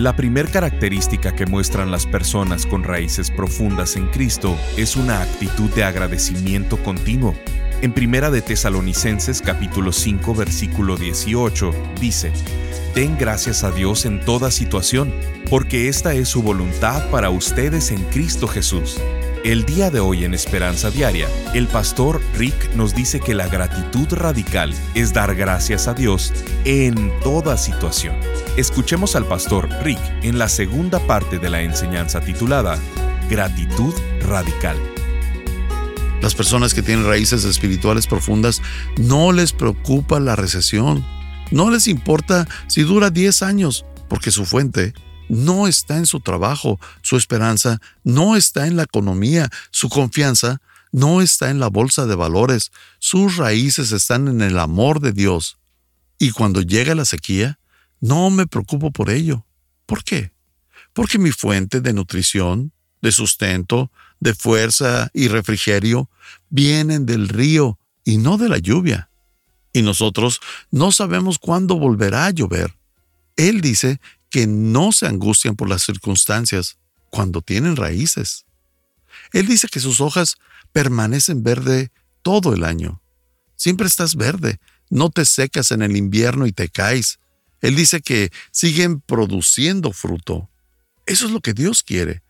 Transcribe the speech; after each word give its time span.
La 0.00 0.16
primer 0.16 0.50
característica 0.50 1.36
que 1.36 1.44
muestran 1.44 1.90
las 1.90 2.06
personas 2.06 2.64
con 2.64 2.84
raíces 2.84 3.30
profundas 3.30 3.96
en 3.96 4.06
Cristo 4.06 4.56
es 4.78 4.96
una 4.96 5.20
actitud 5.20 5.68
de 5.74 5.84
agradecimiento 5.84 6.82
continuo. 6.82 7.34
En 7.82 7.92
Primera 7.92 8.30
de 8.30 8.40
Tesalonicenses 8.40 9.42
capítulo 9.42 9.92
5 9.92 10.34
versículo 10.34 10.96
18 10.96 11.74
dice, 12.00 12.32
Den 12.94 13.18
gracias 13.18 13.62
a 13.62 13.72
Dios 13.72 14.06
en 14.06 14.20
toda 14.20 14.50
situación, 14.50 15.12
porque 15.50 15.88
esta 15.88 16.14
es 16.14 16.30
su 16.30 16.42
voluntad 16.42 17.10
para 17.10 17.28
ustedes 17.28 17.90
en 17.90 18.02
Cristo 18.04 18.48
Jesús. 18.48 18.98
El 19.42 19.64
día 19.64 19.90
de 19.90 20.00
hoy 20.00 20.26
en 20.26 20.34
Esperanza 20.34 20.90
Diaria, 20.90 21.26
el 21.54 21.66
pastor 21.66 22.20
Rick 22.36 22.74
nos 22.74 22.94
dice 22.94 23.20
que 23.20 23.32
la 23.32 23.48
gratitud 23.48 24.06
radical 24.10 24.74
es 24.94 25.14
dar 25.14 25.34
gracias 25.34 25.88
a 25.88 25.94
Dios 25.94 26.34
en 26.66 27.10
toda 27.22 27.56
situación. 27.56 28.14
Escuchemos 28.58 29.16
al 29.16 29.24
pastor 29.24 29.70
Rick 29.82 29.98
en 30.22 30.38
la 30.38 30.50
segunda 30.50 30.98
parte 31.06 31.38
de 31.38 31.48
la 31.48 31.62
enseñanza 31.62 32.20
titulada 32.20 32.78
Gratitud 33.30 33.94
Radical. 34.28 34.76
Las 36.20 36.34
personas 36.34 36.74
que 36.74 36.82
tienen 36.82 37.06
raíces 37.06 37.46
espirituales 37.46 38.06
profundas 38.06 38.60
no 38.98 39.32
les 39.32 39.54
preocupa 39.54 40.20
la 40.20 40.36
recesión, 40.36 41.02
no 41.50 41.70
les 41.70 41.88
importa 41.88 42.46
si 42.66 42.82
dura 42.82 43.08
10 43.08 43.42
años, 43.42 43.86
porque 44.06 44.32
su 44.32 44.44
fuente 44.44 44.92
no 45.30 45.68
está 45.68 45.96
en 45.96 46.06
su 46.06 46.20
trabajo, 46.20 46.80
su 47.02 47.16
esperanza 47.16 47.80
no 48.02 48.34
está 48.34 48.66
en 48.66 48.76
la 48.76 48.82
economía, 48.82 49.48
su 49.70 49.88
confianza 49.88 50.60
no 50.90 51.22
está 51.22 51.50
en 51.50 51.60
la 51.60 51.68
bolsa 51.68 52.06
de 52.06 52.16
valores, 52.16 52.72
sus 52.98 53.36
raíces 53.36 53.92
están 53.92 54.26
en 54.26 54.42
el 54.42 54.58
amor 54.58 55.00
de 55.00 55.12
Dios. 55.12 55.58
Y 56.18 56.32
cuando 56.32 56.62
llega 56.62 56.96
la 56.96 57.04
sequía, 57.04 57.60
no 58.00 58.28
me 58.30 58.48
preocupo 58.48 58.90
por 58.90 59.08
ello. 59.08 59.46
¿Por 59.86 60.02
qué? 60.02 60.32
Porque 60.92 61.18
mi 61.18 61.30
fuente 61.30 61.80
de 61.80 61.92
nutrición, 61.92 62.72
de 63.00 63.12
sustento, 63.12 63.92
de 64.18 64.34
fuerza 64.34 65.10
y 65.14 65.28
refrigerio 65.28 66.10
vienen 66.48 67.06
del 67.06 67.28
río 67.28 67.78
y 68.04 68.18
no 68.18 68.36
de 68.36 68.48
la 68.48 68.58
lluvia. 68.58 69.10
Y 69.72 69.82
nosotros 69.82 70.40
no 70.72 70.90
sabemos 70.90 71.38
cuándo 71.38 71.78
volverá 71.78 72.26
a 72.26 72.30
llover. 72.30 72.74
Él 73.36 73.60
dice 73.60 74.00
que 74.30 74.46
no 74.46 74.92
se 74.92 75.06
angustian 75.06 75.56
por 75.56 75.68
las 75.68 75.82
circunstancias 75.82 76.78
cuando 77.10 77.42
tienen 77.42 77.76
raíces. 77.76 78.46
Él 79.32 79.46
dice 79.46 79.68
que 79.68 79.80
sus 79.80 80.00
hojas 80.00 80.36
permanecen 80.72 81.42
verde 81.42 81.90
todo 82.22 82.54
el 82.54 82.64
año. 82.64 83.02
Siempre 83.56 83.86
estás 83.86 84.14
verde, 84.14 84.60
no 84.88 85.10
te 85.10 85.24
secas 85.24 85.72
en 85.72 85.82
el 85.82 85.96
invierno 85.96 86.46
y 86.46 86.52
te 86.52 86.68
caes. 86.68 87.18
Él 87.60 87.76
dice 87.76 88.00
que 88.00 88.32
siguen 88.52 89.00
produciendo 89.00 89.92
fruto. 89.92 90.48
Eso 91.06 91.26
es 91.26 91.32
lo 91.32 91.40
que 91.40 91.52
Dios 91.52 91.82
quiere. 91.82 92.22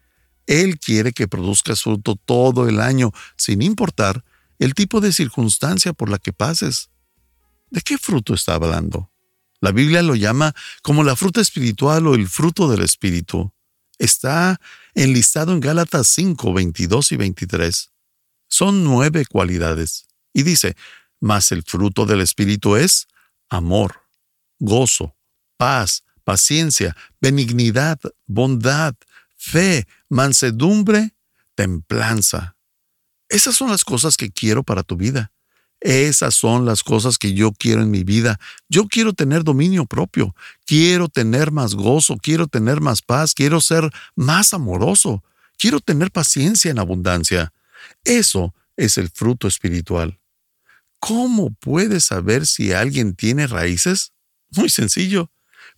Él 0.46 0.78
quiere 0.78 1.12
que 1.12 1.28
produzcas 1.28 1.82
fruto 1.82 2.16
todo 2.16 2.68
el 2.68 2.80
año, 2.80 3.12
sin 3.36 3.62
importar 3.62 4.24
el 4.58 4.74
tipo 4.74 5.00
de 5.00 5.12
circunstancia 5.12 5.92
por 5.92 6.10
la 6.10 6.18
que 6.18 6.32
pases. 6.32 6.90
¿De 7.70 7.80
qué 7.82 7.98
fruto 7.98 8.34
está 8.34 8.54
hablando? 8.54 9.09
La 9.60 9.72
Biblia 9.72 10.02
lo 10.02 10.14
llama 10.14 10.54
como 10.82 11.04
la 11.04 11.16
fruta 11.16 11.40
espiritual 11.40 12.06
o 12.06 12.14
el 12.14 12.28
fruto 12.28 12.68
del 12.68 12.82
Espíritu. 12.82 13.52
Está 13.98 14.60
enlistado 14.94 15.52
en 15.52 15.60
Gálatas 15.60 16.08
5, 16.08 16.52
22 16.52 17.12
y 17.12 17.16
23. 17.16 17.90
Son 18.48 18.84
nueve 18.84 19.26
cualidades. 19.26 20.06
Y 20.32 20.42
dice, 20.42 20.76
mas 21.20 21.52
el 21.52 21.62
fruto 21.62 22.06
del 22.06 22.22
Espíritu 22.22 22.76
es 22.76 23.06
amor, 23.50 24.02
gozo, 24.58 25.16
paz, 25.56 26.04
paciencia, 26.24 26.96
benignidad, 27.20 28.00
bondad, 28.26 28.94
fe, 29.36 29.86
mansedumbre, 30.08 31.14
templanza. 31.54 32.56
Esas 33.28 33.54
son 33.54 33.70
las 33.70 33.84
cosas 33.84 34.16
que 34.16 34.30
quiero 34.30 34.62
para 34.62 34.82
tu 34.82 34.96
vida. 34.96 35.32
Esas 35.80 36.34
son 36.34 36.66
las 36.66 36.82
cosas 36.82 37.16
que 37.16 37.32
yo 37.32 37.52
quiero 37.52 37.82
en 37.82 37.90
mi 37.90 38.04
vida. 38.04 38.38
Yo 38.68 38.86
quiero 38.86 39.14
tener 39.14 39.44
dominio 39.44 39.86
propio, 39.86 40.34
quiero 40.66 41.08
tener 41.08 41.50
más 41.50 41.74
gozo, 41.74 42.18
quiero 42.18 42.46
tener 42.46 42.80
más 42.80 43.00
paz, 43.00 43.32
quiero 43.32 43.60
ser 43.62 43.90
más 44.14 44.52
amoroso, 44.52 45.24
quiero 45.56 45.80
tener 45.80 46.10
paciencia 46.10 46.70
en 46.70 46.78
abundancia. 46.78 47.52
Eso 48.04 48.54
es 48.76 48.98
el 48.98 49.08
fruto 49.08 49.48
espiritual. 49.48 50.18
¿Cómo 50.98 51.50
puedes 51.60 52.04
saber 52.04 52.46
si 52.46 52.72
alguien 52.72 53.14
tiene 53.14 53.46
raíces? 53.46 54.12
Muy 54.50 54.68
sencillo. 54.68 55.30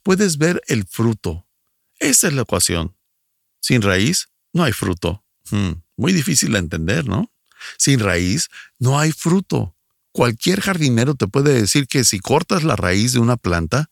Puedes 0.03 0.37
ver 0.37 0.61
el 0.67 0.85
fruto. 0.85 1.47
Esa 2.01 2.27
es 2.27 2.35
la 2.35 2.43
ecuación. 2.43 2.97
Sin 3.61 3.83
raíz, 3.83 4.29
no 4.53 4.65
hay 4.65 4.73
fruto. 4.73 5.25
Hmm, 5.51 5.75
muy 5.97 6.13
difícil 6.13 6.53
de 6.53 6.59
entender, 6.59 7.07
¿no? 7.07 7.31
Sin 7.79 8.01
raíz, 8.01 8.49
no 8.81 8.99
hay 8.99 9.13
fruto. 9.13 9.77
Cualquier 10.13 10.61
jardinero 10.61 11.15
te 11.15 11.27
puede 11.27 11.55
decir 11.55 11.87
que 11.87 12.05
si 12.05 12.21
cortas 12.21 12.65
la 12.65 12.77
raíz 12.77 13.13
de 13.13 13.19
una 13.19 13.37
planta, 13.37 13.91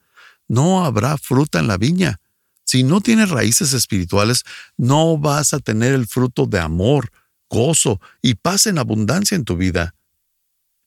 no 0.49 0.85
habrá 0.85 1.17
fruta 1.17 1.59
en 1.59 1.67
la 1.67 1.79
viña. 1.79 2.21
Si 2.65 2.85
no 2.85 3.01
tienes 3.01 3.31
raíces 3.31 3.73
espirituales, 3.73 4.45
no 4.77 5.19
vas 5.19 5.55
a 5.55 5.59
tener 5.59 5.95
el 5.95 6.07
fruto 6.07 6.47
de 6.47 6.61
amor, 6.61 7.11
gozo 7.49 8.01
y 8.23 8.35
paz 8.35 8.67
en 8.67 8.79
abundancia 8.79 9.35
en 9.35 9.45
tu 9.45 9.57
vida. 9.57 9.95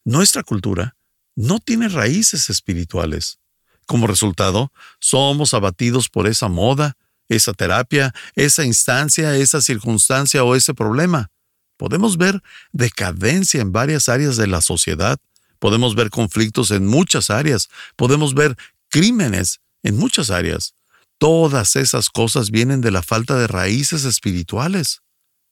Nuestra 0.06 0.44
cultura 0.44 0.96
no 1.36 1.60
tiene 1.60 1.90
raíces 1.90 2.50
espirituales. 2.50 3.40
Como 3.86 4.08
resultado, 4.08 4.72
somos 5.00 5.54
abatidos 5.54 6.10
por 6.10 6.28
esa 6.28 6.48
moda, 6.48 6.96
esa 7.28 7.54
terapia, 7.54 8.14
esa 8.36 8.64
instancia, 8.64 9.36
esa 9.36 9.62
circunstancia 9.62 10.44
o 10.44 10.56
ese 10.56 10.74
problema. 10.74 11.32
Podemos 11.78 12.18
ver 12.18 12.42
decadencia 12.72 13.62
en 13.62 13.72
varias 13.72 14.10
áreas 14.10 14.38
de 14.38 14.48
la 14.48 14.62
sociedad, 14.62 15.18
podemos 15.60 15.96
ver 15.96 16.10
conflictos 16.10 16.72
en 16.72 16.86
muchas 16.86 17.30
áreas, 17.30 17.70
podemos 17.96 18.34
ver 18.34 18.56
crímenes 18.90 19.62
en 19.82 19.98
muchas 19.98 20.30
áreas. 20.30 20.76
Todas 21.18 21.76
esas 21.76 22.10
cosas 22.10 22.52
vienen 22.52 22.82
de 22.82 22.92
la 22.92 23.02
falta 23.02 23.38
de 23.38 23.48
raíces 23.48 24.04
espirituales. 24.06 25.02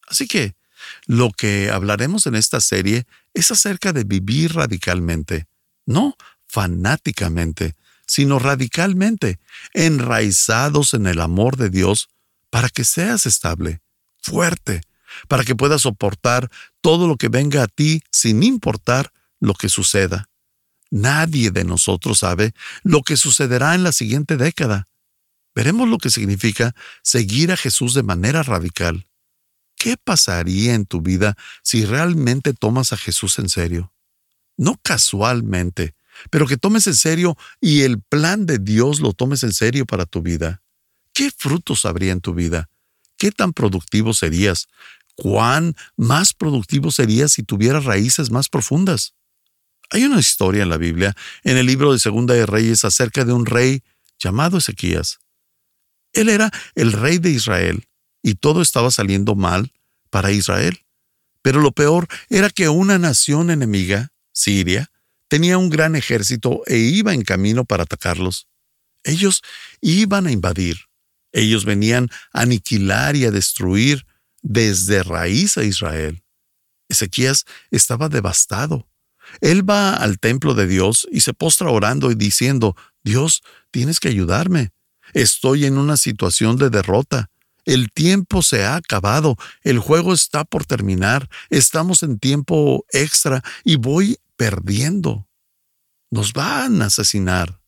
Así 0.06 0.26
que, 0.26 0.54
lo 1.06 1.30
que 1.30 1.70
hablaremos 1.70 2.26
en 2.26 2.34
esta 2.34 2.60
serie 2.60 3.06
es 3.34 3.50
acerca 3.50 3.92
de 3.92 4.04
vivir 4.04 4.54
radicalmente, 4.54 5.46
no 5.86 6.16
fanáticamente, 6.46 7.74
sino 8.06 8.38
radicalmente, 8.38 9.38
enraizados 9.72 10.92
en 10.92 11.06
el 11.06 11.20
amor 11.20 11.56
de 11.56 11.70
Dios, 11.70 12.10
para 12.50 12.68
que 12.68 12.84
seas 12.84 13.24
estable, 13.24 13.80
fuerte, 14.20 14.82
para 15.28 15.44
que 15.44 15.54
puedas 15.54 15.82
soportar 15.82 16.50
todo 16.80 17.06
lo 17.06 17.16
que 17.16 17.28
venga 17.28 17.62
a 17.62 17.68
ti 17.68 18.02
sin 18.10 18.42
importar 18.42 19.12
lo 19.40 19.54
que 19.54 19.68
suceda. 19.68 20.28
Nadie 20.90 21.50
de 21.50 21.64
nosotros 21.64 22.18
sabe 22.18 22.52
lo 22.82 23.02
que 23.02 23.16
sucederá 23.16 23.74
en 23.74 23.82
la 23.82 23.92
siguiente 23.92 24.36
década. 24.36 24.88
Veremos 25.54 25.88
lo 25.88 25.98
que 25.98 26.10
significa 26.10 26.74
seguir 27.02 27.52
a 27.52 27.56
Jesús 27.56 27.94
de 27.94 28.02
manera 28.02 28.42
radical. 28.42 29.06
¿Qué 29.76 29.96
pasaría 29.96 30.74
en 30.74 30.86
tu 30.86 31.00
vida 31.00 31.36
si 31.62 31.84
realmente 31.84 32.52
tomas 32.52 32.92
a 32.92 32.96
Jesús 32.96 33.38
en 33.38 33.48
serio? 33.48 33.92
No 34.56 34.78
casualmente, 34.82 35.94
pero 36.30 36.46
que 36.46 36.56
tomes 36.56 36.86
en 36.86 36.94
serio 36.94 37.36
y 37.60 37.82
el 37.82 38.00
plan 38.00 38.46
de 38.46 38.58
Dios 38.58 39.00
lo 39.00 39.12
tomes 39.12 39.42
en 39.42 39.52
serio 39.52 39.86
para 39.86 40.06
tu 40.06 40.22
vida. 40.22 40.62
¿Qué 41.12 41.30
frutos 41.36 41.84
habría 41.84 42.12
en 42.12 42.20
tu 42.20 42.34
vida? 42.34 42.68
¿Qué 43.18 43.30
tan 43.30 43.52
productivo 43.52 44.14
serías? 44.14 44.68
Cuán 45.22 45.76
más 45.96 46.34
productivo 46.34 46.90
sería 46.90 47.28
si 47.28 47.44
tuvieras 47.44 47.84
raíces 47.84 48.32
más 48.32 48.48
profundas. 48.48 49.14
Hay 49.90 50.02
una 50.02 50.18
historia 50.18 50.64
en 50.64 50.68
la 50.68 50.78
Biblia, 50.78 51.14
en 51.44 51.56
el 51.56 51.66
libro 51.66 51.92
de 51.92 52.00
Segunda 52.00 52.34
de 52.34 52.44
Reyes, 52.44 52.84
acerca 52.84 53.24
de 53.24 53.32
un 53.32 53.46
rey 53.46 53.84
llamado 54.18 54.58
Ezequías. 54.58 55.20
Él 56.12 56.28
era 56.28 56.50
el 56.74 56.90
rey 56.90 57.18
de 57.18 57.30
Israel 57.30 57.86
y 58.20 58.34
todo 58.34 58.62
estaba 58.62 58.90
saliendo 58.90 59.36
mal 59.36 59.72
para 60.10 60.32
Israel. 60.32 60.80
Pero 61.40 61.60
lo 61.60 61.70
peor 61.70 62.08
era 62.28 62.50
que 62.50 62.68
una 62.68 62.98
nación 62.98 63.50
enemiga, 63.50 64.10
Siria, 64.32 64.90
tenía 65.28 65.56
un 65.56 65.70
gran 65.70 65.94
ejército 65.94 66.62
e 66.66 66.78
iba 66.78 67.14
en 67.14 67.22
camino 67.22 67.64
para 67.64 67.84
atacarlos. 67.84 68.48
Ellos 69.04 69.42
iban 69.80 70.26
a 70.26 70.32
invadir. 70.32 70.78
Ellos 71.30 71.64
venían 71.64 72.10
a 72.32 72.40
aniquilar 72.40 73.14
y 73.14 73.24
a 73.24 73.30
destruir 73.30 74.04
desde 74.42 75.02
raíz 75.02 75.56
a 75.56 75.64
Israel. 75.64 76.22
Ezequías 76.88 77.44
estaba 77.70 78.08
devastado. 78.08 78.88
Él 79.40 79.68
va 79.68 79.94
al 79.94 80.18
templo 80.18 80.54
de 80.54 80.66
Dios 80.66 81.06
y 81.10 81.20
se 81.20 81.32
postra 81.32 81.70
orando 81.70 82.10
y 82.10 82.14
diciendo, 82.14 82.76
Dios, 83.02 83.42
tienes 83.70 84.00
que 84.00 84.08
ayudarme. 84.08 84.72
Estoy 85.14 85.64
en 85.64 85.78
una 85.78 85.96
situación 85.96 86.56
de 86.56 86.70
derrota. 86.70 87.30
El 87.64 87.92
tiempo 87.92 88.42
se 88.42 88.64
ha 88.64 88.74
acabado, 88.74 89.36
el 89.62 89.78
juego 89.78 90.12
está 90.12 90.44
por 90.44 90.66
terminar, 90.66 91.28
estamos 91.48 92.02
en 92.02 92.18
tiempo 92.18 92.84
extra 92.90 93.42
y 93.62 93.76
voy 93.76 94.18
perdiendo. 94.36 95.28
Nos 96.10 96.32
van 96.32 96.82
a 96.82 96.86
asesinar. 96.86 97.62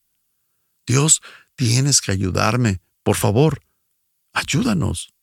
Dios, 0.87 1.23
tienes 1.55 2.01
que 2.01 2.11
ayudarme. 2.11 2.81
Por 3.05 3.17
favor, 3.17 3.63
ayúdanos. 4.33 5.14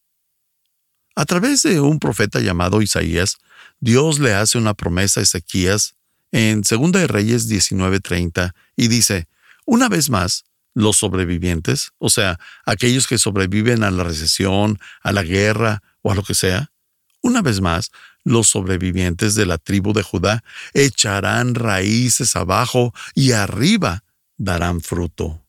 A 1.16 1.26
través 1.26 1.64
de 1.64 1.80
un 1.80 2.00
profeta 2.00 2.40
llamado 2.40 2.82
Isaías, 2.82 3.38
Dios 3.80 4.20
le 4.20 4.34
hace 4.34 4.58
una 4.58 4.74
promesa 4.74 5.20
a 5.20 5.24
Ezequías 5.24 5.96
en 6.32 6.62
2 6.62 6.92
de 6.92 7.08
Reyes 7.08 7.50
19:30 7.50 8.54
y 8.76 8.88
dice, 8.88 9.28
una 9.66 9.90
vez 9.90 10.10
más, 10.10 10.46
los 10.74 10.98
sobrevivientes, 10.98 11.92
o 11.98 12.10
sea, 12.10 12.40
aquellos 12.66 13.08
que 13.08 13.18
sobreviven 13.18 13.84
a 13.84 13.92
la 13.92 14.04
recesión, 14.04 14.80
a 15.02 15.12
la 15.12 15.24
guerra 15.24 15.84
o 16.02 16.12
a 16.12 16.16
lo 16.16 16.24
que 16.24 16.34
sea, 16.34 16.72
una 17.22 17.42
vez 17.42 17.62
más, 17.62 17.92
los 18.24 18.48
sobrevivientes 18.48 19.36
de 19.36 19.46
la 19.46 19.58
tribu 19.58 19.94
de 19.94 20.04
Judá 20.04 20.44
echarán 20.74 21.56
raíces 21.56 22.36
abajo 22.36 22.94
y 23.14 23.34
arriba 23.34 24.04
darán 24.38 24.82
fruto. 24.82 25.44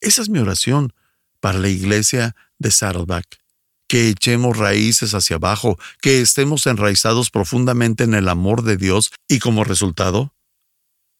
Esa 0.00 0.22
es 0.22 0.28
mi 0.28 0.38
oración 0.38 0.92
para 1.40 1.58
la 1.58 1.68
iglesia 1.68 2.34
de 2.58 2.70
Saddleback. 2.70 3.43
Que 3.88 4.08
echemos 4.08 4.56
raíces 4.56 5.14
hacia 5.14 5.36
abajo, 5.36 5.78
que 6.00 6.20
estemos 6.20 6.66
enraizados 6.66 7.30
profundamente 7.30 8.04
en 8.04 8.14
el 8.14 8.28
amor 8.28 8.62
de 8.62 8.76
Dios 8.76 9.12
y 9.28 9.38
como 9.38 9.64
resultado, 9.64 10.34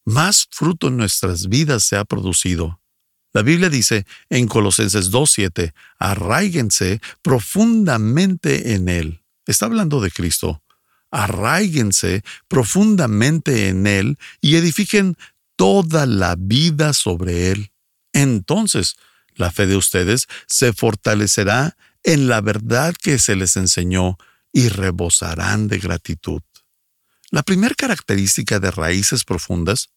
más 0.05 0.47
fruto 0.51 0.89
en 0.89 0.97
nuestras 0.97 1.49
vidas 1.49 1.85
se 1.85 1.97
ha 1.97 2.05
producido. 2.05 2.81
La 3.33 3.43
Biblia 3.43 3.69
dice 3.69 4.07
en 4.31 4.47
Colosenses 4.47 5.11
2.7, 5.11 5.73
arraíguense 5.99 7.01
profundamente 7.21 8.75
en 8.75 8.89
Él. 8.89 9.23
Está 9.47 9.67
hablando 9.67 10.01
de 10.01 10.11
Cristo. 10.11 10.63
Arraíguense 11.11 12.23
profundamente 12.49 13.69
en 13.69 13.87
Él 13.87 14.19
y 14.41 14.57
edifiquen 14.57 15.17
toda 15.57 16.07
la 16.07 16.37
vida 16.39 16.93
sobre 16.93 17.51
Él. 17.51 17.73
Entonces, 18.13 18.97
la 19.35 19.51
fe 19.51 19.67
de 19.67 19.77
ustedes 19.77 20.29
se 20.47 20.73
fortalecerá 20.73 21.77
en 22.05 22.29
la 22.29 22.41
verdad 22.41 22.95
que 22.95 23.19
se 23.19 23.35
les 23.35 23.57
enseñó 23.57 24.17
y 24.53 24.69
rebosarán 24.69 25.67
de 25.67 25.79
gratitud. 25.79 26.43
La 27.31 27.43
primera 27.43 27.75
característica 27.75 28.61
de 28.61 28.71
raíces 28.71 29.25
profundas 29.25 29.91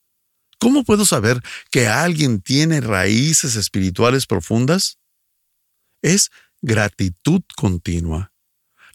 ¿Cómo 0.59 0.83
puedo 0.83 1.05
saber 1.05 1.41
que 1.69 1.87
alguien 1.87 2.41
tiene 2.41 2.81
raíces 2.81 3.55
espirituales 3.55 4.25
profundas? 4.25 4.97
Es 6.01 6.31
gratitud 6.61 7.41
continua. 7.55 8.31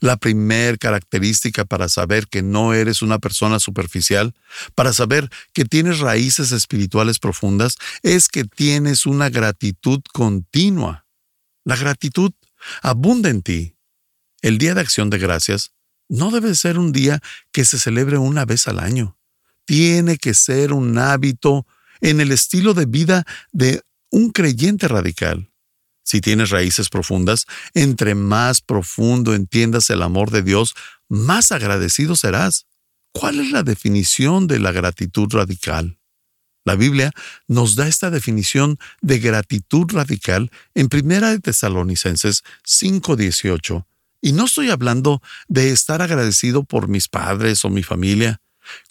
La 0.01 0.17
primera 0.17 0.77
característica 0.77 1.65
para 1.65 1.89
saber 1.89 2.27
que 2.27 2.43
no 2.43 2.75
eres 2.75 3.03
una 3.03 3.21
persona 3.21 3.61
superficial, 3.61 4.35
para 4.75 4.93
saber 4.93 5.31
que 5.53 5.65
tienes 5.65 6.01
raíces 6.01 6.51
espirituales 6.51 7.21
profundas, 7.21 7.77
es 8.03 8.29
que 8.29 8.43
tienes 8.43 9.07
una 9.07 9.31
gratitud 9.31 10.01
continua. 10.13 11.07
La 11.65 11.77
gratitud 11.77 12.33
abunda 12.83 13.29
en 13.31 13.43
ti. 13.43 13.77
El 14.41 14.59
Día 14.59 14.75
de 14.75 14.81
Acción 14.81 15.11
de 15.11 15.19
Gracias 15.19 15.73
no 16.09 16.31
debe 16.31 16.55
ser 16.55 16.79
un 16.79 16.93
día 16.93 17.21
que 17.53 17.65
se 17.65 17.79
celebre 17.79 18.19
una 18.19 18.45
vez 18.45 18.69
al 18.69 18.79
año 18.79 19.17
tiene 19.65 20.19
que 20.19 20.35
ser 20.35 20.73
un 20.73 20.99
hábito 20.99 21.67
en 22.01 22.21
el 22.21 22.33
estilo 22.33 22.75
de 22.75 22.87
vida 22.87 23.25
de 23.53 23.83
un 24.11 24.31
creyente 24.31 24.89
radical. 24.89 25.51
Si 26.05 26.21
tienes 26.21 26.51
raíces 26.51 26.89
profundas, 26.89 27.47
entre 27.75 28.15
más 28.15 28.61
profundo 28.61 29.35
entiendas 29.35 29.89
el 29.91 30.03
amor 30.03 30.31
de 30.31 30.43
Dios, 30.43 30.75
más 31.09 31.53
agradecido 31.53 32.17
serás. 32.17 32.67
¿Cuál 33.13 33.41
es 33.41 33.51
la 33.51 33.63
definición 33.63 34.47
de 34.47 34.59
la 34.59 34.73
gratitud 34.73 35.29
radical? 35.33 35.99
La 36.65 36.77
Biblia 36.77 37.13
nos 37.49 37.75
da 37.75 37.89
esta 37.89 38.11
definición 38.11 38.79
de 39.01 39.19
gratitud 39.19 39.87
radical 39.93 40.51
en 40.75 40.89
1 40.89 41.41
Tesalonicenses 41.41 42.45
5:18. 42.65 43.87
Y 44.21 44.33
no 44.33 44.45
estoy 44.45 44.71
hablando 44.71 45.21
de 45.49 45.71
estar 45.71 46.03
agradecido 46.03 46.63
por 46.63 46.89
mis 46.89 47.09
padres 47.09 47.65
o 47.65 47.71
mi 47.71 47.83
familia. 47.83 48.41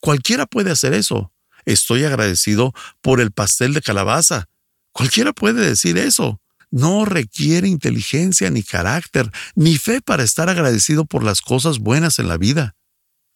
Cualquiera 0.02 0.46
puede 0.46 0.72
hacer 0.72 0.94
eso. 0.94 1.32
Estoy 1.66 2.04
agradecido 2.04 2.74
por 3.02 3.22
el 3.22 3.32
pastel 3.32 3.74
de 3.74 3.82
calabaza. 3.82 4.50
Cualquiera 4.92 5.32
puede 5.32 5.66
decir 5.66 5.98
eso. 5.98 6.42
No 6.72 7.06
requiere 7.06 7.68
inteligencia 7.68 8.50
ni 8.50 8.64
carácter 8.64 9.30
ni 9.56 9.78
fe 9.78 10.02
para 10.02 10.24
estar 10.24 10.50
agradecido 10.50 11.06
por 11.06 11.24
las 11.24 11.42
cosas 11.42 11.80
buenas 11.80 12.20
en 12.20 12.28
la 12.28 12.38
vida. 12.38 12.76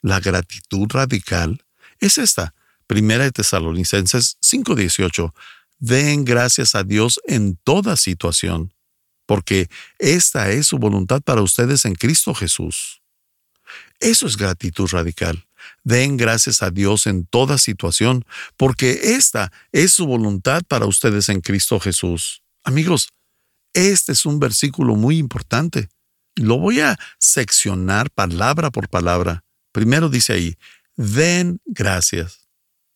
La 0.02 0.20
gratitud 0.20 0.88
radical 0.90 1.64
es 2.00 2.18
esta. 2.18 2.55
Primera 2.88 3.24
de 3.24 3.32
Tesalonicenses 3.32 4.38
5:18. 4.42 5.34
Den 5.80 6.26
gracias 6.26 6.76
a 6.76 6.84
Dios 6.84 7.20
en 7.26 7.58
toda 7.64 7.98
situación, 7.98 8.74
porque 9.26 9.70
esta 10.00 10.52
es 10.52 10.68
su 10.68 10.78
voluntad 10.78 11.22
para 11.22 11.42
ustedes 11.42 11.86
en 11.86 11.96
Cristo 11.96 12.34
Jesús. 12.34 13.02
Eso 14.00 14.28
es 14.28 14.38
gratitud 14.38 14.88
radical. 14.92 15.48
Den 15.84 16.18
gracias 16.18 16.62
a 16.62 16.70
Dios 16.70 17.08
en 17.08 17.26
toda 17.26 17.58
situación, 17.58 18.26
porque 18.58 19.16
esta 19.16 19.52
es 19.72 19.92
su 19.92 20.06
voluntad 20.06 20.62
para 20.68 20.86
ustedes 20.86 21.30
en 21.30 21.42
Cristo 21.42 21.80
Jesús. 21.80 22.44
Amigos, 22.64 23.10
este 23.74 24.12
es 24.12 24.26
un 24.26 24.40
versículo 24.40 24.96
muy 24.96 25.18
importante. 25.18 25.90
Lo 26.36 26.58
voy 26.58 26.82
a 26.82 26.98
seccionar 27.20 28.12
palabra 28.12 28.72
por 28.72 28.90
palabra. 28.90 29.44
Primero 29.72 30.10
dice 30.10 30.34
ahí, 30.34 30.56
den 30.96 31.60
gracias. 31.66 32.45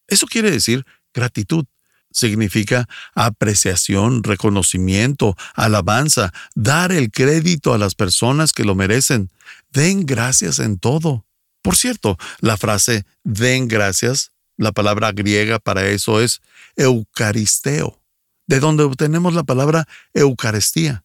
Eso 0.09 0.27
quiere 0.27 0.51
decir 0.51 0.85
gratitud. 1.13 1.65
Significa 2.11 2.87
apreciación, 3.13 4.23
reconocimiento, 4.23 5.37
alabanza, 5.53 6.33
dar 6.55 6.91
el 6.91 7.11
crédito 7.11 7.73
a 7.73 7.77
las 7.77 7.93
personas 7.93 8.51
que 8.51 8.63
lo 8.63 8.73
merecen. 8.73 9.29
Den 9.71 10.05
gracias 10.05 10.59
en 10.59 10.79
todo. 10.79 11.25
Por 11.61 11.75
cierto, 11.75 12.17
la 12.39 12.57
frase 12.57 13.05
den 13.23 13.67
gracias, 13.67 14.31
la 14.57 14.71
palabra 14.71 15.11
griega 15.11 15.59
para 15.59 15.87
eso 15.87 16.19
es 16.19 16.41
eucaristeo, 16.75 18.01
de 18.47 18.59
donde 18.59 18.83
obtenemos 18.83 19.33
la 19.33 19.43
palabra 19.43 19.87
eucaristía. 20.13 21.03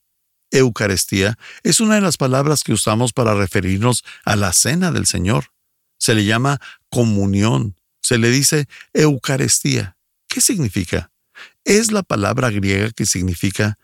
Eucaristía 0.50 1.36
es 1.62 1.80
una 1.80 1.96
de 1.96 2.00
las 2.00 2.16
palabras 2.16 2.62
que 2.62 2.72
usamos 2.72 3.12
para 3.12 3.34
referirnos 3.34 4.04
a 4.24 4.36
la 4.36 4.52
cena 4.52 4.92
del 4.92 5.06
Señor. 5.06 5.46
Se 5.98 6.14
le 6.14 6.24
llama 6.24 6.60
comunión, 6.90 7.76
se 8.04 8.18
le 8.18 8.30
dice 8.30 8.68
Eucaristía. 8.92 9.96
¿Qué 10.28 10.42
significa? 10.42 11.10
Es 11.64 11.90
la 11.90 12.02
palabra 12.02 12.50
griega 12.50 12.90
que 12.90 13.06
significa 13.06 13.78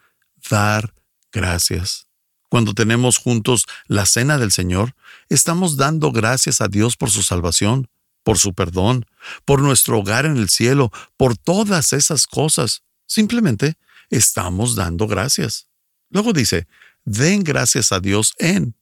dar 0.51 0.95
gracias. 1.33 2.07
Cuando 2.51 2.75
tenemos 2.75 3.17
juntos 3.17 3.65
la 3.87 4.05
cena 4.05 4.37
del 4.37 4.53
Señor, 4.53 4.95
estamos 5.31 5.79
dando 5.79 6.13
gracias 6.13 6.61
a 6.61 6.69
Dios 6.69 6.99
por 6.99 7.11
su 7.11 7.23
salvación, 7.23 7.89
por 8.23 8.39
su 8.39 8.53
perdón, 8.53 9.07
por 9.47 9.63
nuestro 9.63 10.01
hogar 10.01 10.27
en 10.27 10.37
el 10.37 10.51
cielo, 10.51 10.93
por 11.17 11.39
todas 11.39 11.95
esas 11.95 12.27
cosas. 12.27 12.83
Simplemente 13.07 13.79
estamos 14.11 14.75
dando 14.75 15.07
gracias. 15.07 15.67
Luego 16.11 16.35
dice, 16.35 16.69
den 17.07 17.43
gracias 17.43 17.91
a 17.91 18.01
Dios 18.01 18.35
en. 18.37 18.77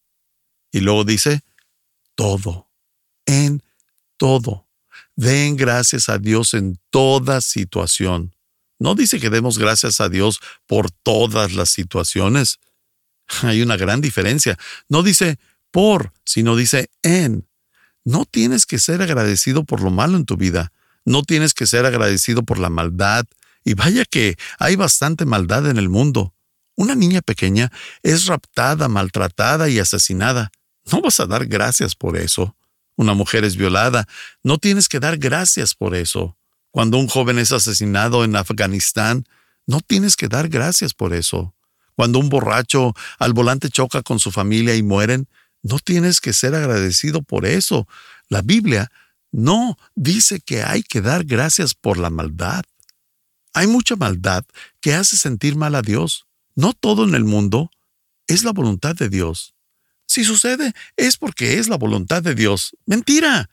Y 0.72 0.80
luego 0.80 1.04
dice, 1.04 1.42
todo, 2.16 2.68
en 3.24 3.62
todo. 4.16 4.67
Den 5.18 5.56
gracias 5.56 6.08
a 6.08 6.18
Dios 6.18 6.54
en 6.54 6.78
toda 6.90 7.40
situación. 7.40 8.36
No 8.78 8.94
dice 8.94 9.18
que 9.18 9.30
demos 9.30 9.58
gracias 9.58 10.00
a 10.00 10.08
Dios 10.08 10.38
por 10.68 10.92
todas 10.92 11.52
las 11.54 11.70
situaciones, 11.70 12.60
Hay 13.42 13.62
una 13.62 13.76
gran 13.76 14.00
diferencia. 14.00 14.56
No 14.88 15.02
dice 15.02 15.38
por, 15.70 16.12
sino 16.24 16.56
dice 16.56 16.90
en. 17.02 17.46
No 18.04 18.24
tienes 18.24 18.66
que 18.66 18.78
ser 18.78 19.02
agradecido 19.02 19.64
por 19.64 19.82
lo 19.82 19.90
malo 19.90 20.16
en 20.16 20.24
tu 20.24 20.36
vida. 20.36 20.72
No 21.04 21.22
tienes 21.22 21.54
que 21.54 21.66
ser 21.66 21.84
agradecido 21.86 22.42
por 22.42 22.58
la 22.58 22.70
maldad. 22.70 23.26
Y 23.64 23.74
vaya 23.74 24.04
que 24.04 24.36
hay 24.58 24.76
bastante 24.76 25.26
maldad 25.26 25.68
en 25.68 25.76
el 25.76 25.88
mundo. 25.88 26.34
Una 26.74 26.94
niña 26.94 27.20
pequeña 27.22 27.70
es 28.02 28.26
raptada, 28.26 28.88
maltratada 28.88 29.68
y 29.68 29.78
asesinada. 29.78 30.50
No 30.90 31.02
vas 31.02 31.20
a 31.20 31.26
dar 31.26 31.46
gracias 31.46 31.94
por 31.94 32.16
eso. 32.16 32.56
Una 32.98 33.14
mujer 33.14 33.44
es 33.44 33.56
violada. 33.56 34.08
No 34.42 34.58
tienes 34.58 34.88
que 34.88 34.98
dar 34.98 35.18
gracias 35.18 35.76
por 35.76 35.94
eso. 35.94 36.36
Cuando 36.72 36.98
un 36.98 37.06
joven 37.06 37.38
es 37.38 37.52
asesinado 37.52 38.24
en 38.24 38.34
Afganistán, 38.34 39.24
no 39.66 39.80
tienes 39.80 40.16
que 40.16 40.26
dar 40.26 40.48
gracias 40.48 40.94
por 40.94 41.14
eso. 41.14 41.54
Cuando 41.94 42.18
un 42.18 42.28
borracho 42.28 42.94
al 43.20 43.34
volante 43.34 43.68
choca 43.70 44.02
con 44.02 44.18
su 44.18 44.32
familia 44.32 44.74
y 44.74 44.82
mueren, 44.82 45.28
no 45.62 45.78
tienes 45.78 46.20
que 46.20 46.32
ser 46.32 46.56
agradecido 46.56 47.22
por 47.22 47.46
eso. 47.46 47.86
La 48.28 48.42
Biblia 48.42 48.90
no 49.30 49.78
dice 49.94 50.40
que 50.40 50.64
hay 50.64 50.82
que 50.82 51.00
dar 51.00 51.24
gracias 51.24 51.74
por 51.74 51.98
la 51.98 52.10
maldad. 52.10 52.64
Hay 53.54 53.68
mucha 53.68 53.94
maldad 53.94 54.44
que 54.80 54.94
hace 54.94 55.16
sentir 55.16 55.54
mal 55.54 55.76
a 55.76 55.82
Dios. 55.82 56.26
No 56.56 56.72
todo 56.72 57.04
en 57.04 57.14
el 57.14 57.24
mundo 57.24 57.70
es 58.26 58.42
la 58.42 58.50
voluntad 58.50 58.96
de 58.96 59.08
Dios. 59.08 59.54
Si 60.08 60.24
sucede, 60.24 60.72
es 60.96 61.18
porque 61.18 61.58
es 61.58 61.68
la 61.68 61.76
voluntad 61.76 62.22
de 62.22 62.34
Dios. 62.34 62.74
Mentira. 62.86 63.50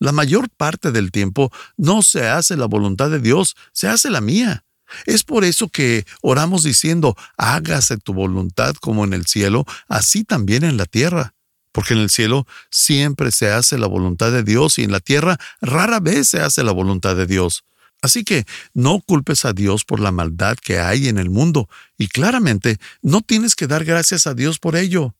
La 0.00 0.12
mayor 0.12 0.48
parte 0.48 0.90
del 0.90 1.10
tiempo 1.12 1.52
no 1.76 2.02
se 2.02 2.28
hace 2.28 2.56
la 2.56 2.66
voluntad 2.66 3.10
de 3.10 3.18
Dios, 3.18 3.56
se 3.72 3.88
hace 3.88 4.10
la 4.10 4.20
mía. 4.20 4.64
Es 5.06 5.22
por 5.22 5.44
eso 5.44 5.68
que 5.68 6.06
oramos 6.22 6.62
diciendo, 6.62 7.16
hágase 7.36 7.98
tu 7.98 8.14
voluntad 8.14 8.74
como 8.76 9.04
en 9.04 9.12
el 9.12 9.26
cielo, 9.26 9.66
así 9.88 10.24
también 10.24 10.64
en 10.64 10.76
la 10.76 10.86
tierra. 10.86 11.34
Porque 11.72 11.94
en 11.94 12.00
el 12.00 12.10
cielo 12.10 12.46
siempre 12.70 13.30
se 13.30 13.50
hace 13.50 13.76
la 13.76 13.86
voluntad 13.86 14.32
de 14.32 14.44
Dios 14.44 14.78
y 14.78 14.84
en 14.84 14.92
la 14.92 15.00
tierra 15.00 15.36
rara 15.60 16.00
vez 16.00 16.28
se 16.28 16.40
hace 16.40 16.62
la 16.62 16.72
voluntad 16.72 17.16
de 17.16 17.26
Dios. 17.26 17.64
Así 18.00 18.24
que 18.24 18.46
no 18.72 19.00
culpes 19.00 19.44
a 19.44 19.52
Dios 19.52 19.84
por 19.84 20.00
la 20.00 20.12
maldad 20.12 20.56
que 20.56 20.78
hay 20.78 21.08
en 21.08 21.18
el 21.18 21.28
mundo 21.28 21.68
y 21.98 22.08
claramente 22.08 22.78
no 23.02 23.20
tienes 23.20 23.56
que 23.56 23.66
dar 23.66 23.84
gracias 23.84 24.26
a 24.26 24.34
Dios 24.34 24.58
por 24.58 24.76
ello. 24.76 25.14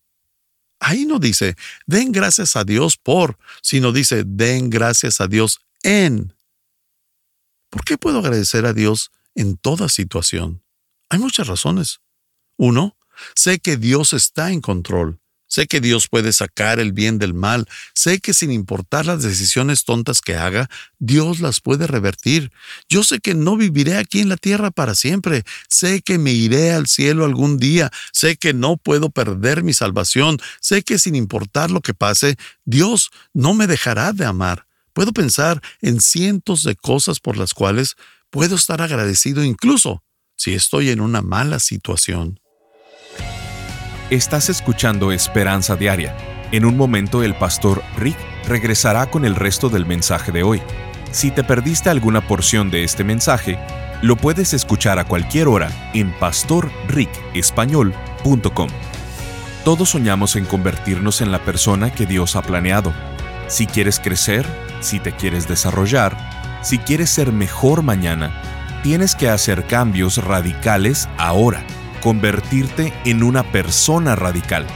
Ahí 0.81 1.07
no 1.07 1.19
dice, 1.19 1.57
den 1.87 2.13
gracias 2.13 2.57
a 2.57 2.65
Dios 2.65 2.97
por, 2.97 3.39
sino 3.63 3.93
dice, 3.93 4.25
den 4.25 4.71
gracias 4.71 5.21
a 5.21 5.27
Dios 5.27 5.61
en. 5.83 6.35
¿Por 7.71 7.85
qué 7.85 7.99
puedo 7.99 8.19
agradecer 8.21 8.65
a 8.65 8.73
Dios 8.73 9.11
en 9.35 9.57
toda 9.57 9.89
situación? 9.89 10.63
Hay 11.09 11.19
muchas 11.19 11.47
razones. 11.47 12.01
Uno, 12.57 12.97
sé 13.35 13.59
que 13.59 13.77
Dios 13.77 14.13
está 14.13 14.53
en 14.53 14.61
control. 14.61 15.21
Sé 15.49 15.67
que 15.67 15.81
Dios 15.81 16.09
puede 16.09 16.33
sacar 16.33 16.79
el 16.79 16.93
bien 16.93 17.19
del 17.19 17.35
mal. 17.35 17.67
Sé 17.95 18.21
que 18.21 18.35
sin 18.35 18.53
importar 18.53 19.07
las 19.07 19.23
decisiones 19.23 19.85
tontas 19.85 20.21
que 20.21 20.37
haga, 20.37 20.69
Dios 20.99 21.41
las 21.41 21.61
puede 21.61 21.87
revertir. 21.87 22.53
Yo 22.89 23.03
sé 23.03 23.19
que 23.19 23.35
no 23.35 23.57
viviré 23.57 23.97
aquí 23.97 24.21
en 24.21 24.29
la 24.29 24.37
tierra 24.37 24.71
para 24.71 24.95
siempre. 24.95 25.45
Sé 25.69 26.03
que 26.03 26.19
me 26.19 26.33
iré 26.33 26.73
al 26.73 26.87
cielo 26.87 27.25
algún 27.25 27.59
día. 27.59 27.91
Sé 28.13 28.37
que 28.37 28.53
no 28.53 28.77
puedo 28.77 29.11
perder 29.11 29.63
mi 29.63 29.73
salvación. 29.73 30.39
Sé 30.61 30.83
que 30.83 30.99
sin 30.99 31.15
importar 31.15 31.71
lo 31.71 31.81
que 31.81 31.95
pase, 31.95 32.37
Dios 32.65 33.11
no 33.33 33.55
me 33.55 33.67
dejará 33.67 34.13
de 34.13 34.27
amar. 34.27 34.67
Puedo 34.93 35.13
pensar 35.13 35.63
en 35.81 36.01
cientos 36.01 36.63
de 36.63 36.77
cosas 36.77 37.21
por 37.21 37.37
las 37.37 37.55
cuales 37.55 37.97
puedo 38.31 38.57
estar 38.57 38.83
agradecido 38.83 39.43
incluso 39.43 40.03
si 40.37 40.55
estoy 40.55 40.91
en 40.91 41.01
una 41.01 41.23
mala 41.23 41.59
situación. 41.59 42.39
Estás 44.11 44.49
escuchando 44.49 45.13
Esperanza 45.13 45.77
Diaria. 45.77 46.17
En 46.51 46.65
un 46.65 46.79
momento 46.79 47.23
el 47.23 47.35
pastor 47.35 47.83
Rick 47.99 48.17
regresará 48.47 49.11
con 49.11 49.27
el 49.27 49.35
resto 49.35 49.69
del 49.69 49.85
mensaje 49.85 50.33
de 50.33 50.43
hoy. 50.43 50.63
Si 51.11 51.31
te 51.31 51.45
perdiste 51.45 51.91
alguna 51.91 52.27
porción 52.27 52.71
de 52.71 52.85
este 52.85 53.05
mensaje, 53.05 53.59
lo 54.01 54.17
puedes 54.17 54.55
escuchar 54.55 54.99
a 54.99 55.05
cualquier 55.05 55.47
hora 55.47 55.71
en 55.93 56.11
pastorricespañol.com. 56.13 58.71
Todos 59.63 59.91
soñamos 59.91 60.37
en 60.37 60.47
convertirnos 60.47 61.21
en 61.21 61.31
la 61.31 61.41
persona 61.41 61.93
que 61.93 62.07
Dios 62.07 62.35
ha 62.35 62.41
planeado. 62.41 62.95
Si 63.47 63.67
quieres 63.67 64.01
crecer, 64.01 64.47
si 64.81 65.01
te 65.01 65.13
quieres 65.13 65.49
desarrollar, 65.49 66.17
si 66.63 66.79
quieres 66.79 67.11
ser 67.11 67.31
mejor 67.31 67.83
mañana, 67.83 68.33
tienes 68.83 69.15
que 69.15 69.29
hacer 69.29 69.67
cambios 69.67 70.25
radicales 70.25 71.11
ahora 71.19 71.63
convertirte 72.01 72.93
en 73.05 73.23
una 73.23 73.43
persona 73.45 74.17
radical. 74.17 74.67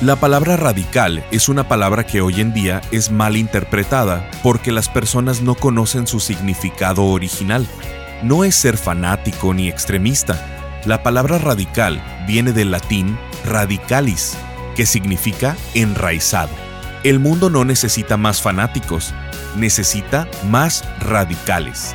La 0.00 0.16
palabra 0.16 0.56
radical 0.56 1.24
es 1.30 1.48
una 1.48 1.68
palabra 1.68 2.04
que 2.04 2.20
hoy 2.20 2.40
en 2.40 2.52
día 2.52 2.80
es 2.90 3.10
mal 3.10 3.36
interpretada 3.36 4.28
porque 4.42 4.72
las 4.72 4.88
personas 4.88 5.42
no 5.42 5.54
conocen 5.54 6.06
su 6.06 6.18
significado 6.18 7.04
original. 7.04 7.66
No 8.22 8.42
es 8.44 8.56
ser 8.56 8.76
fanático 8.76 9.54
ni 9.54 9.68
extremista. 9.68 10.80
La 10.84 11.02
palabra 11.04 11.38
radical 11.38 12.02
viene 12.26 12.52
del 12.52 12.72
latín 12.72 13.16
radicalis, 13.44 14.36
que 14.74 14.86
significa 14.86 15.56
enraizado. 15.74 16.50
El 17.04 17.20
mundo 17.20 17.48
no 17.48 17.64
necesita 17.64 18.16
más 18.16 18.42
fanáticos, 18.42 19.14
necesita 19.56 20.28
más 20.48 20.84
radicales 20.98 21.94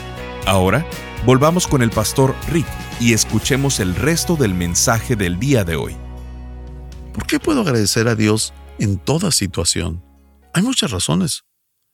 Ahora, 0.45 0.85
volvamos 1.25 1.67
con 1.67 1.81
el 1.81 1.91
pastor 1.91 2.35
Rick 2.49 2.67
y 2.99 3.13
escuchemos 3.13 3.79
el 3.79 3.95
resto 3.95 4.35
del 4.35 4.53
mensaje 4.53 5.15
del 5.15 5.39
día 5.39 5.63
de 5.63 5.75
hoy. 5.75 5.95
¿Por 7.13 7.27
qué 7.27 7.39
puedo 7.39 7.61
agradecer 7.61 8.07
a 8.07 8.15
Dios 8.15 8.53
en 8.79 8.97
toda 8.97 9.31
situación? 9.31 10.03
Hay 10.53 10.63
muchas 10.63 10.91
razones. 10.91 11.43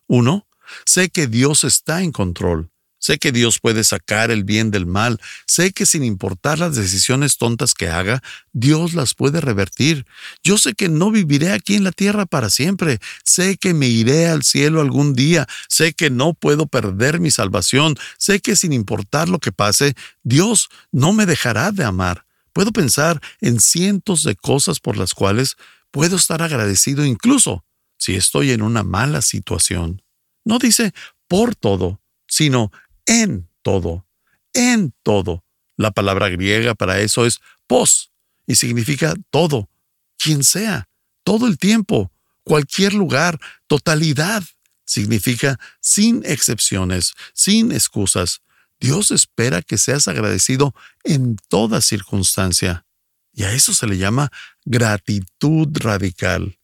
Uno, 0.07 0.47
sé 0.85 1.09
que 1.09 1.27
Dios 1.27 1.63
está 1.63 2.01
en 2.01 2.11
control. 2.11 2.71
Sé 3.07 3.19
que 3.19 3.31
Dios 3.31 3.59
puede 3.59 3.85
sacar 3.85 4.31
el 4.31 4.43
bien 4.43 4.69
del 4.69 4.85
mal. 4.85 5.21
Sé 5.45 5.71
que 5.71 5.85
sin 5.85 6.03
importar 6.03 6.59
las 6.59 6.75
decisiones 6.75 7.37
tontas 7.37 7.73
que 7.73 7.87
haga, 7.87 8.21
Dios 8.51 8.95
las 8.95 9.13
puede 9.13 9.39
revertir. 9.39 10.05
Yo 10.43 10.57
sé 10.57 10.73
que 10.73 10.89
no 10.89 11.09
viviré 11.09 11.53
aquí 11.53 11.75
en 11.75 11.85
la 11.85 11.93
tierra 11.93 12.25
para 12.25 12.49
siempre. 12.49 12.99
Sé 13.23 13.55
que 13.55 13.73
me 13.73 13.87
iré 13.87 14.27
al 14.27 14.43
cielo 14.43 14.81
algún 14.81 15.13
día. 15.13 15.47
Sé 15.69 15.93
que 15.93 16.09
no 16.09 16.33
puedo 16.33 16.67
perder 16.67 17.21
mi 17.21 17.31
salvación. 17.31 17.95
Sé 18.17 18.41
que 18.41 18.57
sin 18.57 18.73
importar 18.73 19.29
lo 19.29 19.39
que 19.39 19.53
pase, 19.53 19.95
Dios 20.23 20.67
no 20.91 21.13
me 21.13 21.25
dejará 21.25 21.71
de 21.71 21.85
amar. 21.85 22.25
Puedo 22.51 22.73
pensar 22.73 23.21
en 23.39 23.61
cientos 23.61 24.23
de 24.23 24.35
cosas 24.35 24.81
por 24.81 24.97
las 24.97 25.13
cuales 25.13 25.55
puedo 25.91 26.17
estar 26.17 26.41
agradecido 26.41 27.05
incluso 27.05 27.63
si 27.97 28.15
estoy 28.15 28.51
en 28.51 28.61
una 28.61 28.83
mala 28.83 29.21
situación. 29.21 30.01
No 30.43 30.59
dice 30.59 30.91
por 31.29 31.55
todo, 31.55 32.01
sino 32.27 32.69
en 33.07 33.49
todo, 33.63 34.05
en 34.53 34.93
todo. 35.01 35.43
La 35.75 35.91
palabra 35.91 36.29
griega 36.29 36.75
para 36.75 36.99
eso 36.99 37.25
es 37.25 37.39
pos 37.65 38.11
y 38.45 38.55
significa 38.55 39.15
todo, 39.31 39.69
quien 40.17 40.43
sea, 40.43 40.87
todo 41.23 41.47
el 41.47 41.57
tiempo, 41.57 42.11
cualquier 42.43 42.93
lugar, 42.93 43.39
totalidad. 43.67 44.43
significa 44.85 45.59
sin 45.81 46.23
excepciones, 46.23 47.13
sin 47.33 47.73
excusas. 47.73 48.41
Dios 48.79 49.11
espera 49.11 49.61
que 49.61 49.77
seas 49.77 50.07
agradecido 50.07 50.73
en 51.03 51.35
toda 51.49 51.81
circunstancia. 51.81 52.85
Y 53.33 53.43
a 53.43 53.51
eso 53.51 53.73
se 53.73 53.85
le 53.85 53.97
llama 53.97 54.31
gratitud 54.63 55.67
radical. 55.73 56.57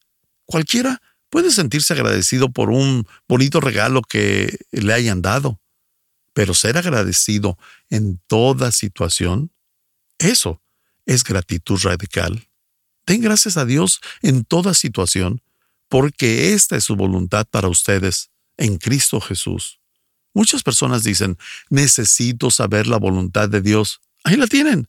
Cualquiera 0.46 1.02
puede 1.30 1.52
sentirse 1.52 1.94
agradecido 1.94 2.50
por 2.50 2.70
un 2.70 3.06
bonito 3.28 3.60
regalo 3.60 4.02
que 4.02 4.58
le 4.72 4.94
hayan 4.94 5.22
dado, 5.22 5.60
pero 6.34 6.54
ser 6.54 6.78
agradecido 6.78 7.58
en 7.90 8.20
toda 8.28 8.72
situación, 8.72 9.52
eso 10.18 10.62
es 11.06 11.24
gratitud 11.24 11.80
radical. 11.82 12.48
Den 13.06 13.22
gracias 13.22 13.58
a 13.58 13.66
Dios 13.66 14.00
en 14.22 14.46
toda 14.46 14.74
situación, 14.74 15.42
porque 15.90 16.54
esta 16.54 16.76
es 16.76 16.86
su 16.86 16.96
voluntad 16.96 17.46
para 17.50 17.68
ustedes 17.68 18.32
en 18.58 18.78
Cristo 18.78 19.20
Jesús. 19.20 19.80
Muchas 20.34 20.64
personas 20.64 21.04
dicen, 21.04 21.38
necesito 21.70 22.50
saber 22.50 22.88
la 22.88 22.98
voluntad 22.98 23.50
de 23.50 23.62
Dios. 23.62 24.02
Ahí 24.24 24.36
la 24.36 24.48
tienen. 24.48 24.88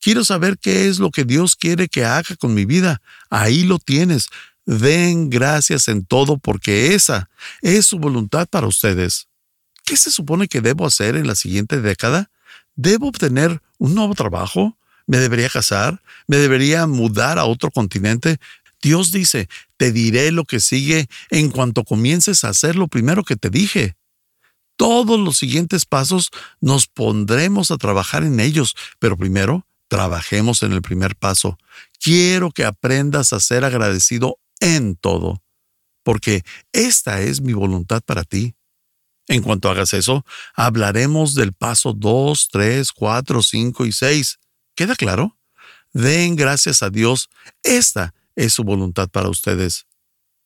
Quiero 0.00 0.24
saber 0.24 0.58
qué 0.58 0.88
es 0.88 0.98
lo 0.98 1.10
que 1.10 1.24
Dios 1.24 1.56
quiere 1.56 1.88
que 1.88 2.04
haga 2.04 2.36
con 2.36 2.52
mi 2.52 2.66
vida. 2.66 3.00
Ahí 3.30 3.62
lo 3.62 3.78
tienes. 3.78 4.28
Den 4.66 5.30
gracias 5.30 5.88
en 5.88 6.04
todo 6.04 6.36
porque 6.36 6.94
esa 6.94 7.30
es 7.62 7.86
su 7.86 7.98
voluntad 7.98 8.46
para 8.48 8.66
ustedes. 8.66 9.28
¿Qué 9.84 9.96
se 9.96 10.10
supone 10.10 10.48
que 10.48 10.60
debo 10.60 10.86
hacer 10.86 11.16
en 11.16 11.26
la 11.26 11.34
siguiente 11.34 11.80
década? 11.80 12.30
¿Debo 12.74 13.08
obtener 13.08 13.60
un 13.78 13.94
nuevo 13.94 14.14
trabajo? 14.14 14.78
¿Me 15.06 15.18
debería 15.18 15.48
casar? 15.48 16.02
¿Me 16.26 16.36
debería 16.36 16.86
mudar 16.86 17.38
a 17.38 17.44
otro 17.44 17.70
continente? 17.70 18.38
Dios 18.80 19.12
dice, 19.12 19.48
te 19.76 19.92
diré 19.92 20.32
lo 20.32 20.44
que 20.44 20.60
sigue 20.60 21.08
en 21.30 21.50
cuanto 21.50 21.84
comiences 21.84 22.44
a 22.44 22.48
hacer 22.48 22.76
lo 22.76 22.88
primero 22.88 23.24
que 23.24 23.36
te 23.36 23.50
dije. 23.50 23.96
Todos 24.76 25.20
los 25.20 25.38
siguientes 25.38 25.84
pasos 25.84 26.30
nos 26.60 26.88
pondremos 26.88 27.70
a 27.70 27.76
trabajar 27.76 28.24
en 28.24 28.40
ellos, 28.40 28.74
pero 28.98 29.16
primero 29.16 29.66
trabajemos 29.88 30.62
en 30.62 30.72
el 30.72 30.82
primer 30.82 31.14
paso. 31.14 31.58
Quiero 32.00 32.50
que 32.50 32.64
aprendas 32.64 33.32
a 33.32 33.40
ser 33.40 33.64
agradecido 33.64 34.38
en 34.58 34.96
todo, 34.96 35.42
porque 36.02 36.42
esta 36.72 37.20
es 37.20 37.40
mi 37.40 37.52
voluntad 37.52 38.02
para 38.04 38.24
ti. 38.24 38.54
En 39.32 39.40
cuanto 39.40 39.70
hagas 39.70 39.94
eso, 39.94 40.26
hablaremos 40.54 41.34
del 41.34 41.54
paso 41.54 41.94
2, 41.94 42.48
3, 42.52 42.92
4, 42.92 43.42
5 43.42 43.86
y 43.86 43.92
6. 43.92 44.38
¿Queda 44.74 44.94
claro? 44.94 45.38
Den 45.94 46.36
gracias 46.36 46.82
a 46.82 46.90
Dios. 46.90 47.30
Esta 47.62 48.12
es 48.36 48.52
su 48.52 48.62
voluntad 48.62 49.08
para 49.08 49.30
ustedes. 49.30 49.86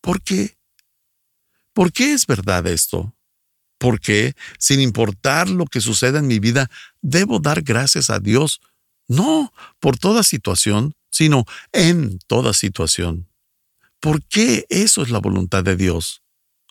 ¿Por 0.01 0.23
qué? 0.23 0.57
¿Por 1.73 1.93
qué 1.93 2.13
es 2.13 2.29
verdad 2.29 2.65
esto? 2.69 3.13
Porque, 3.77 4.37
sin 4.61 4.81
importar 4.81 5.49
lo 5.49 5.67
que 5.67 5.81
suceda 5.81 6.21
en 6.21 6.29
mi 6.29 6.39
vida, 6.39 6.71
debo 7.01 7.41
dar 7.41 7.63
gracias 7.63 8.09
a 8.09 8.21
Dios, 8.21 8.61
no 9.09 9.53
por 9.81 9.99
toda 9.99 10.23
situación, 10.23 10.95
sino 11.11 11.45
en 11.73 12.21
toda 12.29 12.53
situación. 12.53 13.27
¿Por 13.99 14.23
qué 14.23 14.65
eso 14.69 15.03
es 15.03 15.11
la 15.11 15.19
voluntad 15.19 15.65
de 15.65 15.75
Dios? 15.75 16.23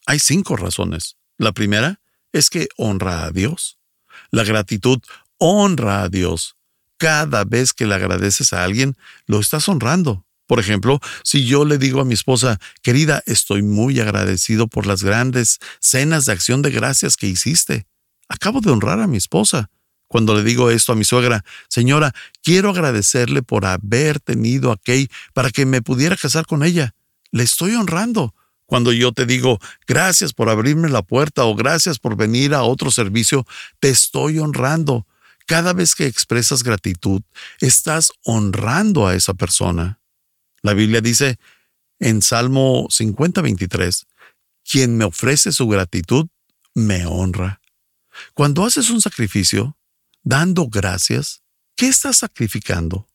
Hay 0.06 0.20
cinco 0.20 0.56
razones. 0.56 1.18
La 1.38 1.52
primera 1.52 2.00
es 2.36 2.50
que 2.50 2.68
honra 2.76 3.24
a 3.24 3.32
Dios. 3.32 3.80
La 4.30 4.44
gratitud 4.44 5.00
honra 5.38 6.04
a 6.04 6.10
Dios. 6.10 6.58
Cada 6.98 7.46
vez 7.46 7.74
que 7.74 7.86
le 7.86 7.96
agradeces 7.96 8.52
a 8.52 8.64
alguien, 8.64 8.98
lo 9.26 9.40
estás 9.40 9.70
honrando. 9.70 10.26
Por 10.46 10.60
ejemplo, 10.60 11.00
si 11.24 11.46
yo 11.46 11.64
le 11.64 11.78
digo 11.78 12.02
a 12.02 12.06
mi 12.06 12.14
esposa, 12.14 12.60
querida, 12.82 13.24
estoy 13.26 13.64
muy 13.64 14.00
agradecido 14.02 14.68
por 14.68 14.86
las 14.86 15.02
grandes 15.02 15.60
cenas 15.80 16.26
de 16.26 16.34
acción 16.34 16.62
de 16.62 16.72
gracias 16.72 17.16
que 17.16 17.28
hiciste. 17.28 17.88
Acabo 18.28 18.60
de 18.60 18.72
honrar 18.72 19.00
a 19.00 19.08
mi 19.08 19.18
esposa. 19.18 19.70
Cuando 20.08 20.36
le 20.36 20.44
digo 20.44 20.70
esto 20.70 20.92
a 20.92 20.96
mi 20.96 21.06
suegra, 21.06 21.44
señora, 21.70 22.14
quiero 22.44 22.70
agradecerle 22.70 23.44
por 23.44 23.66
haber 23.66 24.20
tenido 24.20 24.72
a 24.72 24.78
Kay 24.78 25.10
para 25.34 25.52
que 25.52 25.66
me 25.66 25.82
pudiera 25.82 26.18
casar 26.18 26.46
con 26.46 26.64
ella. 26.64 26.96
Le 27.32 27.44
estoy 27.44 27.76
honrando. 27.76 28.36
Cuando 28.66 28.92
yo 28.92 29.12
te 29.12 29.26
digo, 29.26 29.60
gracias 29.88 30.34
por 30.34 30.50
abrirme 30.50 30.90
la 30.90 31.04
puerta 31.04 31.46
o 31.46 31.56
gracias 31.56 32.00
por 32.00 32.16
venir 32.16 32.54
a 32.54 32.64
otro 32.64 32.92
servicio, 32.92 33.46
te 33.80 33.90
estoy 33.90 34.40
honrando. 34.40 35.06
Cada 35.46 35.74
vez 35.74 35.94
que 35.94 36.08
expresas 36.08 36.64
gratitud, 36.64 37.22
estás 37.60 38.12
honrando 38.24 39.08
a 39.08 39.14
esa 39.14 39.36
persona. 39.36 40.00
La 40.64 40.74
Biblia 40.74 41.02
dice 41.02 41.38
en 42.00 42.24
Salmo 42.24 42.88
50, 42.90 43.42
23, 43.42 44.08
quien 44.70 44.98
me 44.98 45.06
ofrece 45.06 45.52
su 45.52 45.68
gratitud, 45.68 46.28
me 46.74 47.06
honra. 47.06 47.62
Cuando 48.34 48.66
haces 48.66 48.90
un 48.90 49.02
sacrificio, 49.02 49.78
dando 50.24 50.68
gracias, 50.68 51.44
¿qué 51.76 51.88
estás 51.88 52.18
sacrificando? 52.18 53.08